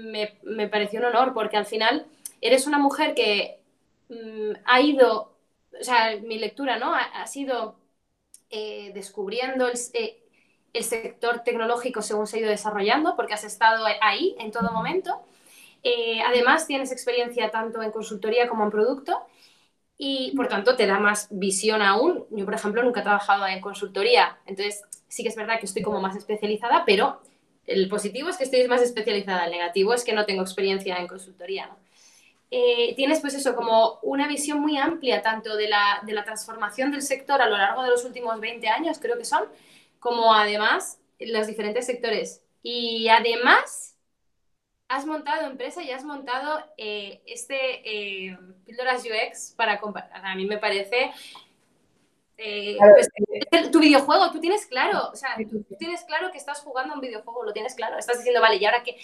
me, 0.03 0.39
me 0.43 0.67
pareció 0.67 0.99
un 0.99 1.07
honor 1.07 1.33
porque 1.33 1.57
al 1.57 1.65
final 1.65 2.05
eres 2.41 2.67
una 2.67 2.77
mujer 2.77 3.15
que 3.15 3.62
Mm, 4.09 4.53
ha 4.65 4.81
ido, 4.81 5.35
o 5.79 5.83
sea, 5.83 6.17
mi 6.21 6.37
lectura, 6.39 6.77
¿no? 6.77 6.93
Ha, 6.93 7.25
sido 7.27 7.75
eh, 8.49 8.91
descubriendo 8.93 9.67
eh, 9.93 10.23
el, 10.73 10.83
sector 10.83 11.41
tecnológico 11.43 12.01
según 12.01 12.27
se 12.27 12.37
ha 12.37 12.39
ido 12.41 12.49
desarrollando, 12.49 13.15
porque 13.15 13.33
has 13.33 13.43
estado 13.43 13.85
ahí 14.01 14.35
en 14.39 14.51
todo 14.51 14.71
momento. 14.71 15.21
Eh, 15.83 16.21
además, 16.25 16.67
tienes 16.67 16.91
experiencia 16.91 17.51
tanto 17.51 17.81
en 17.81 17.91
consultoría 17.91 18.47
como 18.47 18.63
en 18.63 18.71
producto 18.71 19.25
y, 19.97 20.33
por 20.35 20.47
tanto, 20.47 20.75
te 20.75 20.87
da 20.87 20.99
más 20.99 21.27
visión 21.31 21.81
aún. 21.81 22.25
Yo, 22.31 22.45
por 22.45 22.53
ejemplo, 22.55 22.83
nunca 22.83 23.01
he 23.01 23.03
trabajado 23.03 23.47
en 23.47 23.61
consultoría, 23.61 24.39
entonces 24.45 24.83
sí 25.07 25.23
que 25.23 25.29
es 25.29 25.35
verdad 25.35 25.59
que 25.59 25.65
estoy 25.67 25.83
como 25.83 26.01
más 26.01 26.15
especializada, 26.15 26.83
pero 26.85 27.21
el 27.65 27.87
positivo 27.89 28.29
es 28.29 28.37
que 28.37 28.43
estoy 28.45 28.67
más 28.67 28.81
especializada, 28.81 29.45
el 29.45 29.51
negativo 29.51 29.93
es 29.93 30.03
que 30.03 30.13
no 30.13 30.25
tengo 30.25 30.41
experiencia 30.41 30.97
en 30.97 31.07
consultoría. 31.07 31.67
¿no? 31.67 31.82
Eh, 32.55 32.93
tienes 32.95 33.19
pues 33.19 33.33
eso, 33.33 33.55
como 33.55 33.97
una 34.03 34.27
visión 34.27 34.59
muy 34.59 34.77
amplia 34.77 35.23
tanto 35.23 35.57
de 35.57 35.67
la, 35.67 36.03
de 36.05 36.13
la, 36.13 36.23
transformación 36.23 36.91
del 36.91 37.01
sector 37.01 37.41
a 37.41 37.47
lo 37.47 37.57
largo 37.57 37.81
de 37.81 37.89
los 37.89 38.05
últimos 38.05 38.39
20 38.39 38.67
años, 38.67 38.99
creo 38.99 39.17
que 39.17 39.25
son, 39.25 39.45
como 39.99 40.35
además 40.35 40.99
los 41.19 41.47
diferentes 41.47 41.87
sectores. 41.87 42.43
Y 42.61 43.09
además 43.09 43.97
has 44.87 45.07
montado 45.07 45.49
empresa 45.49 45.81
y 45.81 45.89
has 45.89 46.03
montado 46.03 46.63
eh, 46.77 47.23
este 47.25 48.27
eh, 48.29 48.37
Píldoras 48.67 49.03
UX 49.03 49.55
para 49.57 49.81
A 50.13 50.35
mí 50.35 50.45
me 50.45 50.59
parece... 50.59 51.11
Pues, 52.37 53.71
tu 53.71 53.79
videojuego, 53.79 54.31
tú 54.31 54.39
tienes 54.39 54.67
claro, 54.67 55.09
o 55.11 55.15
sea, 55.15 55.37
tú 55.37 55.75
tienes 55.79 56.03
claro 56.03 56.31
que 56.31 56.37
estás 56.37 56.59
jugando 56.59 56.93
un 56.93 57.01
videojuego, 57.01 57.43
lo 57.45 57.53
tienes 57.53 57.73
claro, 57.73 57.97
estás 57.97 58.17
diciendo, 58.17 58.41
vale, 58.41 58.57
¿y 58.57 58.65
ahora 58.65 58.83
qué, 58.83 58.97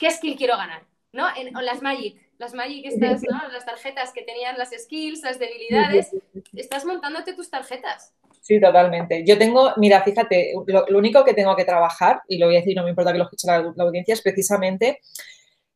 qué 0.00 0.10
skill 0.10 0.36
quiero 0.36 0.56
ganar? 0.56 0.82
¿No? 1.12 1.28
En, 1.36 1.52
las 1.52 1.82
Magic, 1.82 2.29
las 2.40 2.54
Magic 2.54 2.86
estas, 2.86 3.22
¿no? 3.22 3.48
Las 3.52 3.64
tarjetas 3.64 4.12
que 4.12 4.22
tenían 4.22 4.58
las 4.58 4.70
skills, 4.70 5.22
las 5.22 5.38
debilidades. 5.38 6.10
Estás 6.56 6.84
montándote 6.84 7.34
tus 7.34 7.50
tarjetas. 7.50 8.14
Sí, 8.40 8.58
totalmente. 8.58 9.22
Yo 9.26 9.38
tengo, 9.38 9.74
mira, 9.76 10.02
fíjate, 10.02 10.54
lo, 10.66 10.98
único 10.98 11.22
que 11.24 11.34
tengo 11.34 11.54
que 11.54 11.66
trabajar, 11.66 12.22
y 12.26 12.38
lo 12.38 12.46
voy 12.46 12.56
a 12.56 12.60
decir, 12.60 12.74
no 12.74 12.82
me 12.82 12.90
importa 12.90 13.12
que 13.12 13.18
lo 13.18 13.24
escuche 13.24 13.46
la, 13.46 13.72
audiencia, 13.84 14.14
es 14.14 14.22
precisamente 14.22 15.00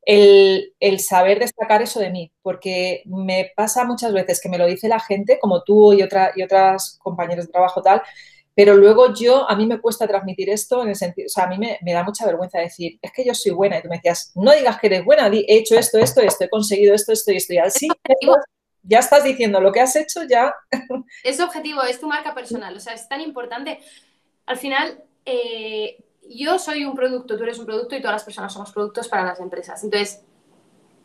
el, 0.06 0.72
saber 0.98 1.38
destacar 1.38 1.82
eso 1.82 2.00
de 2.00 2.10
mí, 2.10 2.32
porque 2.40 3.02
me 3.04 3.52
pasa 3.54 3.84
muchas 3.84 4.14
veces 4.14 4.40
que 4.40 4.48
me 4.48 4.56
lo 4.56 4.66
dice 4.66 4.88
la 4.88 4.98
gente, 4.98 5.38
como 5.38 5.62
tú 5.62 5.92
y, 5.92 6.02
otra, 6.02 6.32
y 6.34 6.42
otras 6.42 6.98
compañeros 7.02 7.46
de 7.46 7.52
trabajo 7.52 7.82
tal, 7.82 8.02
pero 8.54 8.76
luego 8.76 9.12
yo, 9.12 9.50
a 9.50 9.56
mí 9.56 9.66
me 9.66 9.80
cuesta 9.80 10.06
transmitir 10.06 10.48
esto 10.48 10.82
en 10.82 10.90
el 10.90 10.96
sentido, 10.96 11.26
o 11.26 11.28
sea, 11.28 11.44
a 11.44 11.48
mí 11.48 11.58
me, 11.58 11.92
da 11.92 12.04
mucha 12.04 12.24
vergüenza 12.24 12.58
decir, 12.58 12.98
es 13.02 13.12
que 13.12 13.24
yo 13.24 13.34
soy 13.34 13.52
buena. 13.52 13.78
Y 13.78 13.82
tú 13.82 13.88
me 13.88 13.96
decías, 13.96 14.32
no 14.36 14.52
digas 14.52 14.78
que 14.78 14.86
eres 14.86 15.04
buena, 15.04 15.26
he 15.26 15.44
hecho 15.48 15.76
esto, 15.76 15.98
esto, 15.98 16.20
esto, 16.20 16.44
he 16.44 16.48
conseguido 16.48 16.94
esto, 16.94 17.12
esto 17.12 17.32
y 17.32 17.36
esto. 17.36 17.54
Y 17.54 17.58
así 17.58 17.88
ya 18.84 18.98
estás 18.98 19.24
diciendo 19.24 19.60
lo 19.60 19.72
que 19.72 19.80
has 19.80 19.96
hecho, 19.96 20.22
ya. 20.24 20.54
Es 21.24 21.40
objetivo, 21.40 21.82
es 21.82 21.98
tu 21.98 22.06
marca 22.06 22.34
personal. 22.34 22.76
O 22.76 22.80
sea, 22.80 22.92
es 22.92 23.08
tan 23.08 23.20
importante. 23.20 23.80
Al 24.46 24.58
final, 24.58 25.02
eh, 25.24 26.04
yo 26.28 26.58
soy 26.58 26.84
un 26.84 26.94
producto, 26.94 27.36
tú 27.36 27.42
eres 27.44 27.58
un 27.58 27.66
producto 27.66 27.96
y 27.96 28.00
todas 28.00 28.14
las 28.14 28.24
personas 28.24 28.52
somos 28.52 28.72
productos 28.72 29.08
para 29.08 29.24
las 29.24 29.40
empresas. 29.40 29.82
Entonces, 29.82 30.22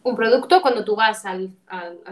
un 0.03 0.15
producto, 0.15 0.61
cuando 0.61 0.83
tú 0.85 0.95
vas 0.95 1.25
al, 1.25 1.51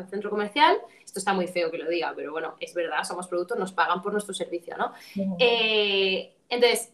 centro 0.09 0.29
comercial, 0.29 0.77
esto 1.03 1.19
está 1.19 1.33
muy 1.33 1.47
feo 1.47 1.71
que 1.71 1.77
lo 1.77 1.89
diga, 1.89 2.13
pero 2.15 2.31
bueno, 2.31 2.55
es 2.59 2.73
verdad, 2.73 3.03
somos 3.03 3.27
productos, 3.27 3.57
nos 3.57 3.71
pagan 3.71 4.01
por 4.01 4.11
nuestro 4.11 4.33
servicio, 4.33 4.75
¿no? 4.77 4.93
Eh, 5.39 6.33
entonces, 6.49 6.93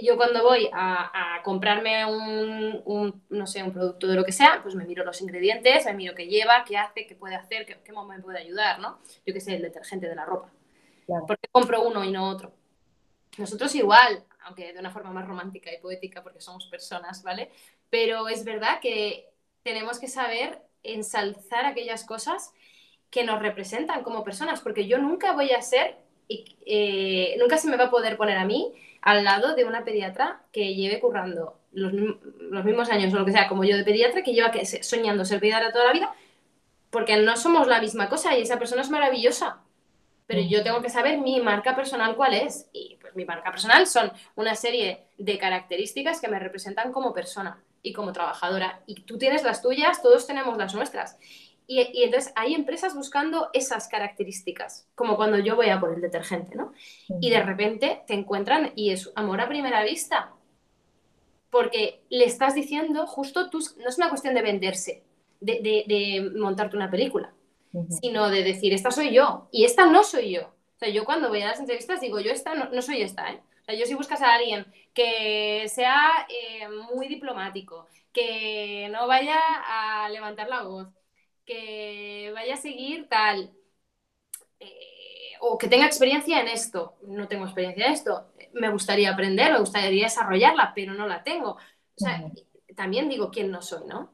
yo 0.00 0.16
cuando 0.16 0.42
voy 0.42 0.70
a, 0.72 1.40
comprarme 1.44 2.06
un, 2.06 3.22
no 3.28 3.46
sé, 3.46 3.62
un 3.62 3.72
producto 3.72 4.06
de 4.06 4.14
lo 4.14 4.24
que 4.24 4.32
sea, 4.32 4.60
pues 4.62 4.74
me 4.74 4.84
miro 4.84 5.04
los 5.04 5.20
ingredientes, 5.20 5.84
me 5.84 5.94
miro 5.94 6.14
qué 6.14 6.26
lleva, 6.26 6.64
qué 6.64 6.78
hace, 6.78 7.06
qué 7.06 7.14
puede 7.14 7.34
hacer, 7.34 7.66
qué, 7.66 7.78
qué 7.84 7.92
me 7.92 8.20
puede 8.20 8.38
ayudar, 8.38 8.78
¿no? 8.78 9.00
Yo 9.26 9.34
qué 9.34 9.40
sé, 9.40 9.56
el 9.56 9.62
detergente 9.62 10.08
de 10.08 10.14
la 10.14 10.24
ropa. 10.24 10.50
Porque 11.26 11.48
compro 11.50 11.82
uno 11.82 12.04
y 12.04 12.10
no 12.10 12.28
otro? 12.28 12.54
Nosotros 13.38 13.74
igual, 13.74 14.24
aunque 14.44 14.72
de 14.72 14.78
una 14.78 14.90
forma 14.90 15.10
más 15.10 15.26
romántica 15.26 15.72
y 15.72 15.78
poética 15.78 16.22
porque 16.22 16.40
somos 16.40 16.66
personas, 16.66 17.22
¿vale? 17.22 17.50
Pero 17.90 18.28
es 18.28 18.44
verdad 18.44 18.80
que 18.80 19.31
tenemos 19.62 19.98
que 19.98 20.08
saber 20.08 20.60
ensalzar 20.82 21.64
aquellas 21.66 22.04
cosas 22.04 22.52
que 23.10 23.24
nos 23.24 23.40
representan 23.40 24.02
como 24.02 24.24
personas, 24.24 24.60
porque 24.60 24.86
yo 24.86 24.98
nunca 24.98 25.32
voy 25.32 25.50
a 25.52 25.62
ser, 25.62 25.96
eh, 26.28 27.36
nunca 27.38 27.58
se 27.58 27.68
me 27.68 27.76
va 27.76 27.84
a 27.84 27.90
poder 27.90 28.16
poner 28.16 28.38
a 28.38 28.44
mí 28.44 28.72
al 29.02 29.24
lado 29.24 29.54
de 29.54 29.64
una 29.64 29.84
pediatra 29.84 30.42
que 30.52 30.74
lleve 30.74 31.00
currando 31.00 31.58
los, 31.72 31.92
mismos 32.64 32.90
años 32.90 33.12
o 33.12 33.18
lo 33.18 33.24
que 33.24 33.32
sea, 33.32 33.48
como 33.48 33.64
yo 33.64 33.76
de 33.76 33.84
pediatra, 33.84 34.22
que 34.22 34.32
lleva 34.32 34.50
que, 34.50 34.64
soñando 34.64 35.24
ser 35.24 35.40
pediatra 35.40 35.72
toda 35.72 35.86
la 35.86 35.92
vida, 35.92 36.14
porque 36.90 37.16
no 37.16 37.36
somos 37.36 37.66
la 37.66 37.80
misma 37.80 38.08
cosa 38.08 38.36
y 38.36 38.42
esa 38.42 38.58
persona 38.58 38.82
es 38.82 38.90
maravillosa. 38.90 39.60
Pero 40.26 40.40
yo 40.40 40.62
tengo 40.62 40.80
que 40.80 40.88
saber 40.88 41.18
mi 41.18 41.40
marca 41.40 41.74
personal 41.74 42.16
cuál 42.16 42.34
es. 42.34 42.68
Y 42.72 42.96
pues 43.00 43.14
mi 43.16 43.24
marca 43.24 43.50
personal 43.50 43.86
son 43.86 44.12
una 44.36 44.54
serie 44.54 45.04
de 45.18 45.36
características 45.36 46.20
que 46.20 46.28
me 46.28 46.38
representan 46.38 46.92
como 46.92 47.12
persona 47.12 47.60
y 47.82 47.92
como 47.92 48.12
trabajadora. 48.12 48.82
Y 48.86 49.02
tú 49.02 49.18
tienes 49.18 49.42
las 49.42 49.62
tuyas, 49.62 50.02
todos 50.02 50.26
tenemos 50.26 50.56
las 50.56 50.74
nuestras. 50.74 51.18
Y, 51.66 52.02
entonces 52.02 52.32
hay 52.36 52.54
empresas 52.54 52.94
buscando 52.94 53.48
esas 53.52 53.88
características, 53.88 54.88
como 54.94 55.16
cuando 55.16 55.38
yo 55.38 55.56
voy 55.56 55.70
a 55.70 55.80
por 55.80 55.94
el 55.94 56.00
detergente, 56.00 56.56
¿no? 56.56 56.72
Y 57.20 57.30
de 57.30 57.42
repente 57.42 58.02
te 58.06 58.14
encuentran 58.14 58.72
y 58.76 58.90
es 58.90 59.10
amor 59.14 59.40
a 59.40 59.48
primera 59.48 59.82
vista. 59.82 60.32
Porque 61.50 62.02
le 62.08 62.24
estás 62.24 62.54
diciendo, 62.54 63.06
justo 63.06 63.50
tú, 63.50 63.60
no 63.78 63.88
es 63.88 63.98
una 63.98 64.08
cuestión 64.08 64.34
de 64.34 64.42
venderse, 64.42 65.04
de, 65.40 66.30
montarte 66.34 66.76
una 66.76 66.90
película, 66.90 67.32
sino 68.00 68.28
de 68.30 68.42
decir, 68.42 68.72
esta 68.72 68.90
soy 68.90 69.12
yo 69.12 69.48
y 69.50 69.64
esta 69.64 69.86
no 69.86 70.02
soy 70.02 70.32
yo. 70.32 70.42
O 70.42 70.78
sea, 70.78 70.88
yo 70.88 71.04
cuando 71.04 71.28
voy 71.28 71.42
a 71.42 71.48
las 71.48 71.60
entrevistas 71.60 72.00
digo, 72.00 72.20
yo 72.20 72.32
esta 72.32 72.54
no, 72.54 72.82
soy 72.82 73.02
esta, 73.02 73.30
¿eh? 73.30 73.40
O 73.62 73.64
sea, 73.64 73.74
yo 73.76 73.86
si 73.86 73.94
buscas 73.94 74.20
a 74.22 74.34
alguien 74.34 74.66
que 74.92 75.68
sea 75.68 76.26
eh, 76.28 76.68
muy 76.68 77.06
diplomático, 77.06 77.86
que 78.12 78.88
no 78.90 79.06
vaya 79.06 79.38
a 79.66 80.08
levantar 80.10 80.48
la 80.48 80.62
voz, 80.62 80.88
que 81.46 82.32
vaya 82.34 82.54
a 82.54 82.58
seguir 82.58 83.08
tal, 83.08 83.52
eh, 84.58 85.32
o 85.40 85.56
que 85.58 85.68
tenga 85.68 85.86
experiencia 85.86 86.40
en 86.40 86.48
esto. 86.48 86.96
No 87.06 87.28
tengo 87.28 87.44
experiencia 87.44 87.86
en 87.86 87.92
esto. 87.92 88.32
Me 88.52 88.70
gustaría 88.70 89.12
aprender, 89.12 89.52
me 89.52 89.60
gustaría 89.60 90.04
desarrollarla, 90.04 90.72
pero 90.74 90.92
no 90.94 91.06
la 91.06 91.22
tengo. 91.22 91.52
O 91.52 91.58
sea, 91.96 92.24
también 92.76 93.08
digo 93.08 93.30
quién 93.30 93.50
no 93.50 93.62
soy, 93.62 93.86
¿no? 93.86 94.12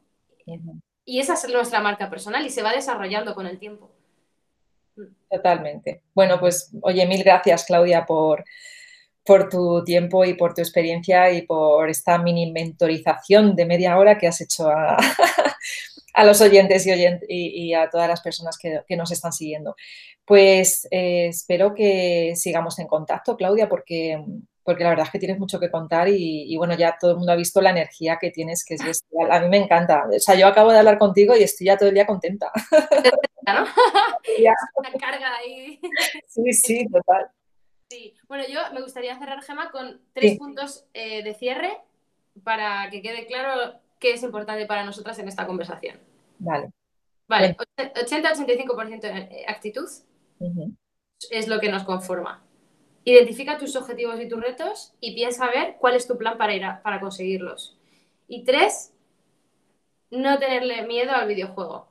Y 1.04 1.20
esa 1.20 1.34
es 1.34 1.48
nuestra 1.48 1.80
marca 1.80 2.10
personal 2.10 2.44
y 2.44 2.50
se 2.50 2.62
va 2.62 2.72
desarrollando 2.72 3.34
con 3.34 3.46
el 3.46 3.58
tiempo. 3.58 3.90
Totalmente. 5.30 6.02
Bueno, 6.14 6.38
pues 6.38 6.70
oye, 6.82 7.06
mil 7.06 7.22
gracias 7.22 7.64
Claudia 7.64 8.04
por, 8.04 8.44
por 9.28 9.50
tu 9.50 9.84
tiempo 9.84 10.24
y 10.24 10.32
por 10.32 10.54
tu 10.54 10.62
experiencia 10.62 11.30
y 11.30 11.42
por 11.42 11.90
esta 11.90 12.16
mini 12.16 12.50
mentorización 12.50 13.54
de 13.54 13.66
media 13.66 13.98
hora 13.98 14.16
que 14.16 14.26
has 14.26 14.40
hecho 14.40 14.70
a, 14.70 14.96
a 16.14 16.24
los 16.24 16.40
oyentes 16.40 16.86
y, 17.28 17.74
a 17.74 17.90
todas 17.90 18.08
las 18.08 18.22
personas 18.22 18.56
que, 18.56 18.96
nos 18.96 19.12
están 19.12 19.34
siguiendo. 19.34 19.76
Pues 20.24 20.88
eh, 20.90 21.26
espero 21.28 21.74
que 21.74 22.32
sigamos 22.36 22.78
en 22.78 22.86
contacto, 22.86 23.36
Claudia, 23.36 23.68
porque, 23.68 24.24
porque 24.62 24.84
la 24.84 24.90
verdad 24.90 25.04
es 25.04 25.12
que 25.12 25.18
tienes 25.18 25.38
mucho 25.38 25.60
que 25.60 25.70
contar 25.70 26.08
y, 26.08 26.56
bueno, 26.56 26.74
ya 26.74 26.96
todo 26.98 27.10
el 27.10 27.18
mundo 27.18 27.32
ha 27.32 27.36
visto 27.36 27.60
la 27.60 27.70
energía 27.70 28.16
que 28.18 28.30
tienes, 28.30 28.64
que 28.64 28.76
es 28.76 28.84
bestial. 28.84 29.30
A 29.30 29.40
mí 29.40 29.48
me 29.48 29.58
encanta. 29.58 30.04
O 30.08 30.18
sea, 30.18 30.36
yo 30.36 30.46
acabo 30.46 30.72
de 30.72 30.78
hablar 30.78 30.96
contigo 30.98 31.36
y 31.36 31.42
estoy 31.42 31.66
ya 31.66 31.76
todo 31.76 31.90
el 31.90 31.94
día 31.94 32.06
contenta. 32.06 32.50
¿no? 33.46 33.66
Una 34.76 34.92
carga 34.98 35.36
ahí. 35.36 35.78
Sí, 36.28 36.50
sí, 36.54 36.86
total. 36.90 37.30
Sí, 37.90 38.14
bueno, 38.28 38.44
yo 38.46 38.60
me 38.74 38.82
gustaría 38.82 39.18
cerrar, 39.18 39.42
Gema, 39.42 39.70
con 39.70 40.00
tres 40.12 40.36
puntos 40.38 40.84
eh, 40.92 41.22
de 41.22 41.34
cierre 41.34 41.78
para 42.44 42.90
que 42.90 43.00
quede 43.00 43.26
claro 43.26 43.80
qué 43.98 44.12
es 44.12 44.22
importante 44.22 44.66
para 44.66 44.84
nosotras 44.84 45.18
en 45.18 45.28
esta 45.28 45.46
conversación. 45.46 45.98
Vale. 46.38 46.70
Vale, 47.26 47.56
80-85% 47.76 49.00
de 49.00 49.44
actitud 49.46 49.88
es 51.30 51.48
lo 51.48 51.60
que 51.60 51.70
nos 51.70 51.84
conforma. 51.84 52.42
Identifica 53.04 53.58
tus 53.58 53.74
objetivos 53.76 54.20
y 54.20 54.28
tus 54.28 54.40
retos 54.40 54.94
y 55.00 55.14
piensa 55.14 55.46
a 55.46 55.50
ver 55.50 55.76
cuál 55.78 55.94
es 55.94 56.06
tu 56.06 56.16
plan 56.16 56.36
para, 56.36 56.54
ir 56.54 56.64
para 56.82 57.00
conseguirlos. 57.00 57.78
Y 58.28 58.44
tres, 58.44 58.92
no 60.10 60.38
tenerle 60.38 60.86
miedo 60.86 61.12
al 61.12 61.28
videojuego. 61.28 61.88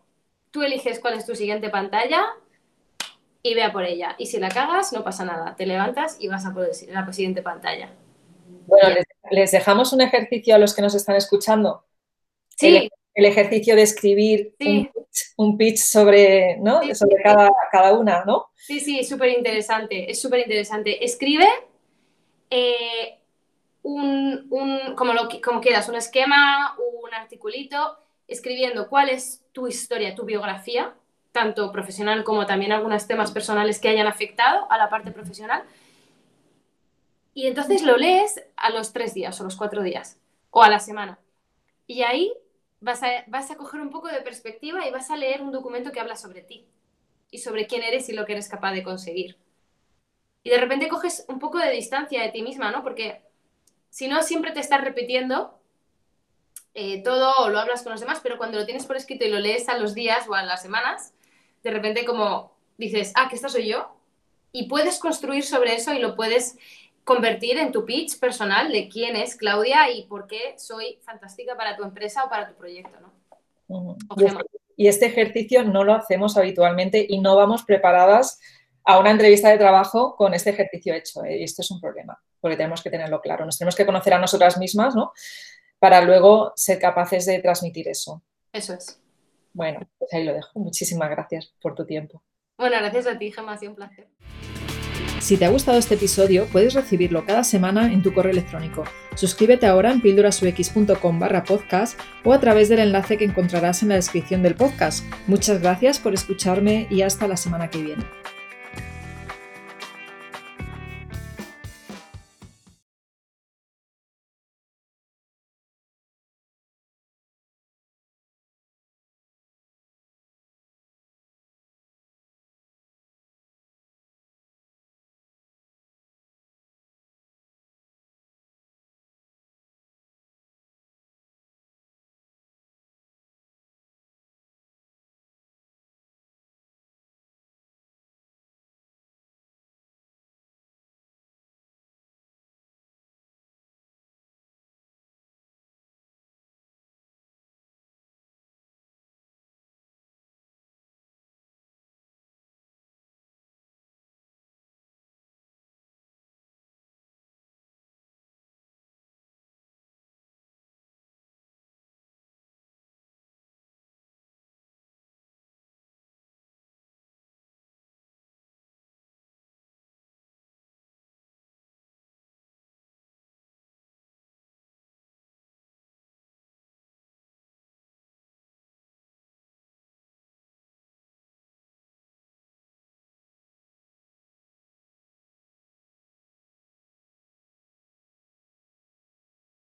Tú 0.52 0.62
eliges 0.64 1.00
cuál 1.00 1.16
es 1.16 1.26
tu 1.26 1.36
siguiente 1.36 1.70
pantalla 1.70 2.24
y 3.50 3.56
vea 3.56 3.72
por 3.72 3.84
ella. 3.84 4.16
Y 4.18 4.28
si 4.28 4.40
la 4.40 4.50
cagas, 4.50 4.94
no 4.94 5.04
pasa 5.04 5.26
nada. 5.26 5.56
Te 5.56 5.66
levantas 5.66 6.18
y 6.20 6.28
vas 6.28 6.46
a 6.46 6.54
por 6.54 6.68
la 6.90 7.14
siguiente 7.14 7.42
pantalla. 7.42 7.90
Bueno, 8.66 8.96
les 9.32 9.52
dejamos 9.52 9.94
un 9.94 10.02
ejercicio 10.02 10.56
a 10.56 10.58
los 10.58 10.76
que 10.76 10.82
nos 10.82 10.96
están 10.96 11.16
escuchando 11.16 11.88
Sí. 12.58 12.90
El, 13.14 13.26
ejercicio 13.26 13.76
de 13.76 13.82
escribir 13.82 14.56
un, 15.38 15.58
pitch, 15.58 15.78
sobre, 15.78 16.58
¿no? 16.58 16.82
sobre 16.94 17.22
cada, 17.24 17.50
cada, 17.72 17.98
una, 17.98 18.24
¿no? 18.26 18.52
Sí, 18.56 18.80
sí, 18.80 19.00
es 19.00 19.10
súper 19.10 19.30
interesante, 19.30 20.12
es 20.12 20.22
súper 20.22 20.42
interesante. 20.42 21.04
Escribe 21.04 21.48
eh, 22.52 23.18
un, 23.82 24.48
como, 24.96 25.14
lo, 25.14 25.30
como 25.44 25.62
quieras, 25.62 25.90
un 25.90 25.96
esquema, 25.96 26.76
un 26.78 27.12
articulito, 27.12 27.98
escribiendo 28.28 28.88
cuál 28.88 29.10
es 29.10 29.44
tu 29.52 29.68
historia, 29.68 30.14
tu 30.14 30.24
biografía, 30.24 30.94
tanto 31.38 31.72
profesional 31.72 32.24
como 32.24 32.48
también 32.48 32.72
algunos 32.72 33.06
temas 33.06 33.30
personales 33.32 33.80
que 33.80 33.90
hayan 33.90 34.08
afectado 34.08 34.66
a 34.72 34.78
la 34.80 34.90
parte 34.90 35.12
profesional. 35.12 35.62
Y 37.36 37.46
entonces 37.46 37.84
lo 37.84 37.96
lees 37.96 38.44
a 38.56 38.72
los 38.72 38.92
tres 38.92 39.14
días 39.14 39.40
o 39.40 39.44
los 39.44 39.56
cuatro 39.56 39.84
días 39.84 40.20
o 40.50 40.64
a 40.64 40.70
la 40.70 40.80
semana. 40.80 41.20
Y 41.86 42.02
ahí 42.02 42.34
vas 42.80 43.04
a, 43.04 43.56
coger 43.56 43.82
un 43.82 43.92
poco 43.92 44.08
de 44.08 44.22
perspectiva 44.22 44.88
y 44.88 44.92
vas 44.92 45.12
a 45.12 45.16
leer 45.16 45.44
un 45.44 45.52
documento 45.52 45.92
que 45.92 46.00
habla 46.00 46.16
sobre 46.16 46.42
ti 46.42 46.66
y 47.30 47.38
sobre 47.38 47.68
quién 47.68 47.84
eres 47.84 48.10
y 48.10 48.14
lo 48.14 48.26
que 48.26 48.32
eres 48.32 48.50
capaz 48.50 48.72
de 48.72 48.82
conseguir. 48.82 49.38
Y 50.42 50.50
de 50.50 50.58
repente 50.58 50.88
coges 50.88 51.24
un 51.28 51.38
poco 51.38 51.60
de 51.60 51.70
distancia 51.70 52.24
de 52.24 52.30
ti 52.30 52.42
misma, 52.42 52.72
¿no? 52.72 52.82
Porque 52.82 53.22
si 53.92 54.08
no, 54.08 54.24
siempre 54.24 54.54
te 54.54 54.60
estás 54.60 54.82
repitiendo 54.82 55.60
eh, 56.74 57.04
todo 57.04 57.32
o 57.44 57.50
lo 57.50 57.60
hablas 57.60 57.84
con 57.84 57.92
los 57.92 58.02
demás, 58.02 58.22
pero 58.24 58.40
cuando 58.40 58.58
lo 58.58 58.66
tienes 58.66 58.88
por 58.88 58.98
escrito 58.98 59.26
y 59.26 59.30
lo 59.30 59.38
lees 59.38 59.70
a 59.70 59.78
los 59.78 59.94
días 59.94 60.28
o 60.28 60.34
a 60.34 60.42
las 60.42 60.64
semanas, 60.64 61.14
de 61.64 61.72
repente 61.72 62.06
como 62.06 62.58
dices, 62.78 63.12
ah, 63.16 63.28
que 63.30 63.36
esta 63.36 63.50
soy 63.50 63.68
yo. 63.68 63.94
Y 64.52 64.68
puedes 64.68 65.00
construir 65.00 65.44
sobre 65.44 65.76
eso 65.76 65.94
y 65.94 66.00
lo 66.00 66.16
puedes 66.16 66.58
convertir 67.04 67.58
en 67.58 67.72
tu 67.72 67.86
pitch 67.86 68.20
personal 68.20 68.72
de 68.72 68.90
quién 68.90 69.16
es 69.16 69.36
Claudia 69.36 69.90
y 69.92 70.04
por 70.04 70.28
qué 70.28 70.56
soy 70.58 71.00
fantástica 71.04 71.56
para 71.56 71.76
tu 71.76 71.84
empresa 71.84 72.26
o 72.26 72.30
para 72.30 72.48
tu 72.50 72.56
proyecto, 72.56 73.00
¿no? 73.00 73.98
Y, 74.76 74.88
este, 74.88 75.08
ejercicio 75.08 75.64
no 75.64 75.84
lo 75.84 75.94
hacemos 75.94 76.38
habitualmente 76.38 77.06
y 77.08 77.20
no 77.20 77.36
vamos 77.36 77.64
preparadas 77.64 78.40
a 78.84 79.00
una 79.00 79.12
entrevista 79.12 79.50
de 79.50 79.58
trabajo 79.58 80.16
con 80.16 80.34
este 80.34 80.52
ejercicio 80.52 80.94
hecho. 80.94 81.24
¿eh? 81.26 81.40
Y 81.40 81.44
esto 81.44 81.62
es 81.62 81.72
un 81.72 81.82
problema, 81.82 82.22
porque 82.40 82.56
tenemos 82.56 82.82
que 82.82 82.90
tenerlo 82.90 83.20
claro. 83.20 83.46
Nos 83.46 83.58
tenemos 83.58 83.76
que 83.76 83.86
conocer 83.86 84.14
a 84.14 84.20
nosotras 84.20 84.58
mismas, 84.58 84.96
¿no? 84.96 85.14
Para 85.80 86.02
luego 86.02 86.54
ser 86.56 86.80
capaces 86.80 87.26
de 87.26 87.40
transmitir 87.40 87.88
eso. 87.88 88.22
Eso 88.54 88.74
es. 88.74 89.00
Bueno, 89.58 89.80
pues 89.98 90.14
ahí 90.14 90.24
lo 90.24 90.36
dejo. 90.36 90.60
Muchísimas 90.60 91.10
gracias 91.10 91.52
por 91.60 91.74
tu 91.74 91.84
tiempo. 91.84 92.24
Bueno, 92.60 92.78
gracias 92.78 93.08
a 93.08 93.18
ti, 93.18 93.32
Gemma, 93.32 93.54
ha 93.54 93.58
sido 93.58 93.72
un 93.72 93.76
placer. 93.76 94.08
Si 95.20 95.36
te 95.36 95.46
ha 95.46 95.50
gustado 95.50 95.80
este 95.80 95.96
episodio, 95.96 96.46
puedes 96.52 96.76
recibirlo 96.76 97.26
cada 97.26 97.44
semana 97.44 97.92
en 97.92 98.04
tu 98.04 98.14
correo 98.14 98.32
electrónico. 98.32 98.84
Suscríbete 99.16 99.66
ahora 99.66 99.92
en 99.92 100.02
píldorasux.com 100.02 101.20
barra 101.20 101.44
podcast 101.44 102.00
o 102.24 102.34
a 102.34 102.40
través 102.40 102.70
del 102.70 102.80
enlace 102.80 103.18
que 103.18 103.26
encontrarás 103.26 103.82
en 103.82 103.90
la 103.90 103.96
descripción 103.96 104.44
del 104.44 104.54
podcast. 104.54 105.04
Muchas 105.26 105.60
gracias 105.60 105.98
por 105.98 106.14
escucharme 106.14 106.86
y 106.92 107.02
hasta 107.02 107.28
la 107.28 107.36
semana 107.36 107.72
que 107.72 107.82
viene. 107.82 108.06